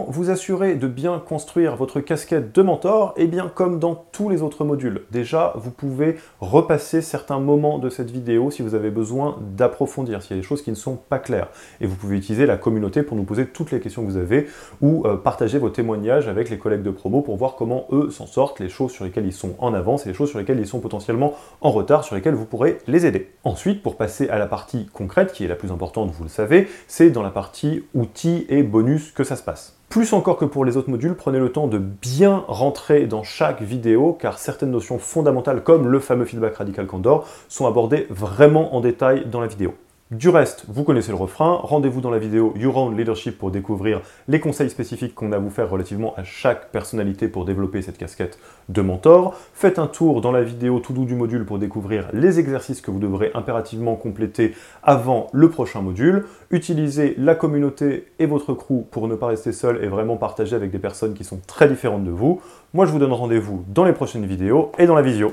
Vous 0.08 0.30
assurer 0.30 0.74
de 0.74 0.86
bien 0.86 1.18
construire 1.18 1.76
votre 1.76 2.00
casquette 2.00 2.54
de 2.54 2.62
mentor 2.62 3.14
Eh 3.16 3.26
bien, 3.26 3.50
comme 3.54 3.78
dans 3.78 3.94
tous 4.12 4.28
les 4.28 4.42
autres 4.42 4.64
modules. 4.64 5.02
Déjà, 5.10 5.52
vous 5.56 5.70
pouvez 5.70 6.16
repasser 6.40 7.00
certains 7.00 7.38
moments 7.38 7.78
de 7.78 7.88
cette 7.88 8.10
vidéo 8.10 8.50
si 8.50 8.62
vous 8.62 8.74
avez 8.74 8.90
besoin 8.90 9.38
d'approfondir, 9.56 10.22
s'il 10.22 10.36
y 10.36 10.38
a 10.38 10.42
des 10.42 10.46
choses 10.46 10.62
qui 10.62 10.70
ne 10.70 10.76
sont 10.76 10.96
pas 10.96 11.18
claires. 11.18 11.48
Et 11.80 11.86
vous 11.86 11.96
pouvez 11.96 12.16
utiliser 12.16 12.46
la 12.46 12.56
communauté 12.56 13.02
pour 13.02 13.16
nous 13.16 13.24
poser 13.24 13.46
toutes 13.46 13.70
les 13.70 13.80
questions 13.80 14.02
que 14.02 14.10
vous 14.10 14.16
avez 14.16 14.46
ou 14.80 15.06
euh, 15.06 15.16
partager 15.16 15.58
vos 15.58 15.70
témoignages 15.70 16.28
avec 16.28 16.50
les 16.50 16.58
collègues 16.58 16.82
de 16.82 16.90
promo 16.90 17.22
pour 17.22 17.36
voir 17.36 17.54
comment 17.54 17.86
eux 17.92 18.10
s'en 18.10 18.26
sortent, 18.26 18.60
les 18.60 18.68
choses 18.68 18.92
sur 18.92 19.04
lesquelles 19.04 19.26
ils 19.26 19.32
sont 19.32 19.54
en 19.58 19.74
avance 19.74 20.06
et 20.06 20.10
les 20.10 20.14
choses 20.14 20.30
sur 20.30 20.38
lesquelles 20.38 20.60
ils 20.60 20.66
sont 20.66 20.80
potentiellement 20.80 21.34
en 21.60 21.70
retard, 21.70 22.04
sur 22.04 22.14
lesquelles 22.14 22.34
vous 22.34 22.46
pourrez 22.46 22.78
les 22.86 23.06
aider. 23.06 23.30
Ensuite, 23.44 23.82
pour 23.82 23.96
passer 23.96 24.28
à 24.28 24.38
la 24.38 24.46
partie 24.46 24.86
concrète, 24.92 25.32
qui 25.32 25.44
est 25.44 25.48
la 25.48 25.56
plus 25.56 25.72
importante, 25.72 26.10
vous 26.10 26.24
le 26.24 26.30
savez, 26.30 26.68
c'est 26.88 27.10
dans 27.10 27.22
la 27.22 27.30
partie 27.30 27.84
outils 27.94 28.46
et 28.48 28.62
bonus 28.62 29.12
que 29.12 29.24
ça 29.24 29.36
se 29.36 29.42
passe. 29.42 29.76
Plus 29.94 30.12
encore 30.12 30.38
que 30.38 30.44
pour 30.44 30.64
les 30.64 30.76
autres 30.76 30.90
modules, 30.90 31.14
prenez 31.14 31.38
le 31.38 31.52
temps 31.52 31.68
de 31.68 31.78
bien 31.78 32.42
rentrer 32.48 33.06
dans 33.06 33.22
chaque 33.22 33.62
vidéo 33.62 34.12
car 34.12 34.40
certaines 34.40 34.72
notions 34.72 34.98
fondamentales 34.98 35.62
comme 35.62 35.86
le 35.86 36.00
fameux 36.00 36.24
feedback 36.24 36.56
radical 36.56 36.88
candor 36.88 37.28
sont 37.48 37.68
abordées 37.68 38.08
vraiment 38.10 38.74
en 38.74 38.80
détail 38.80 39.24
dans 39.26 39.40
la 39.40 39.46
vidéo. 39.46 39.72
Du 40.10 40.28
reste, 40.28 40.66
vous 40.68 40.84
connaissez 40.84 41.10
le 41.10 41.16
refrain, 41.16 41.54
rendez-vous 41.54 42.02
dans 42.02 42.10
la 42.10 42.18
vidéo 42.18 42.52
Your 42.56 42.76
Own 42.76 42.94
Leadership 42.94 43.38
pour 43.38 43.50
découvrir 43.50 44.02
les 44.28 44.38
conseils 44.38 44.68
spécifiques 44.68 45.14
qu'on 45.14 45.32
a 45.32 45.36
à 45.36 45.38
vous 45.38 45.48
faire 45.48 45.70
relativement 45.70 46.14
à 46.16 46.24
chaque 46.24 46.70
personnalité 46.70 47.26
pour 47.26 47.46
développer 47.46 47.80
cette 47.80 47.96
casquette 47.96 48.38
de 48.68 48.82
mentor. 48.82 49.34
Faites 49.54 49.78
un 49.78 49.86
tour 49.86 50.20
dans 50.20 50.30
la 50.30 50.42
vidéo 50.42 50.78
tout 50.78 50.92
doux 50.92 51.06
du 51.06 51.14
module 51.14 51.46
pour 51.46 51.58
découvrir 51.58 52.10
les 52.12 52.38
exercices 52.38 52.82
que 52.82 52.90
vous 52.90 52.98
devrez 53.00 53.30
impérativement 53.34 53.96
compléter 53.96 54.54
avant 54.82 55.28
le 55.32 55.48
prochain 55.48 55.80
module. 55.80 56.26
Utilisez 56.50 57.14
la 57.16 57.34
communauté 57.34 58.06
et 58.18 58.26
votre 58.26 58.52
crew 58.52 58.84
pour 58.90 59.08
ne 59.08 59.14
pas 59.14 59.28
rester 59.28 59.52
seul 59.52 59.82
et 59.82 59.88
vraiment 59.88 60.18
partager 60.18 60.54
avec 60.54 60.70
des 60.70 60.78
personnes 60.78 61.14
qui 61.14 61.24
sont 61.24 61.40
très 61.46 61.66
différentes 61.66 62.04
de 62.04 62.10
vous. 62.10 62.42
Moi, 62.74 62.84
je 62.84 62.92
vous 62.92 62.98
donne 62.98 63.12
rendez-vous 63.12 63.64
dans 63.68 63.84
les 63.84 63.94
prochaines 63.94 64.26
vidéos 64.26 64.70
et 64.78 64.86
dans 64.86 64.94
la 64.94 65.02
visio. 65.02 65.32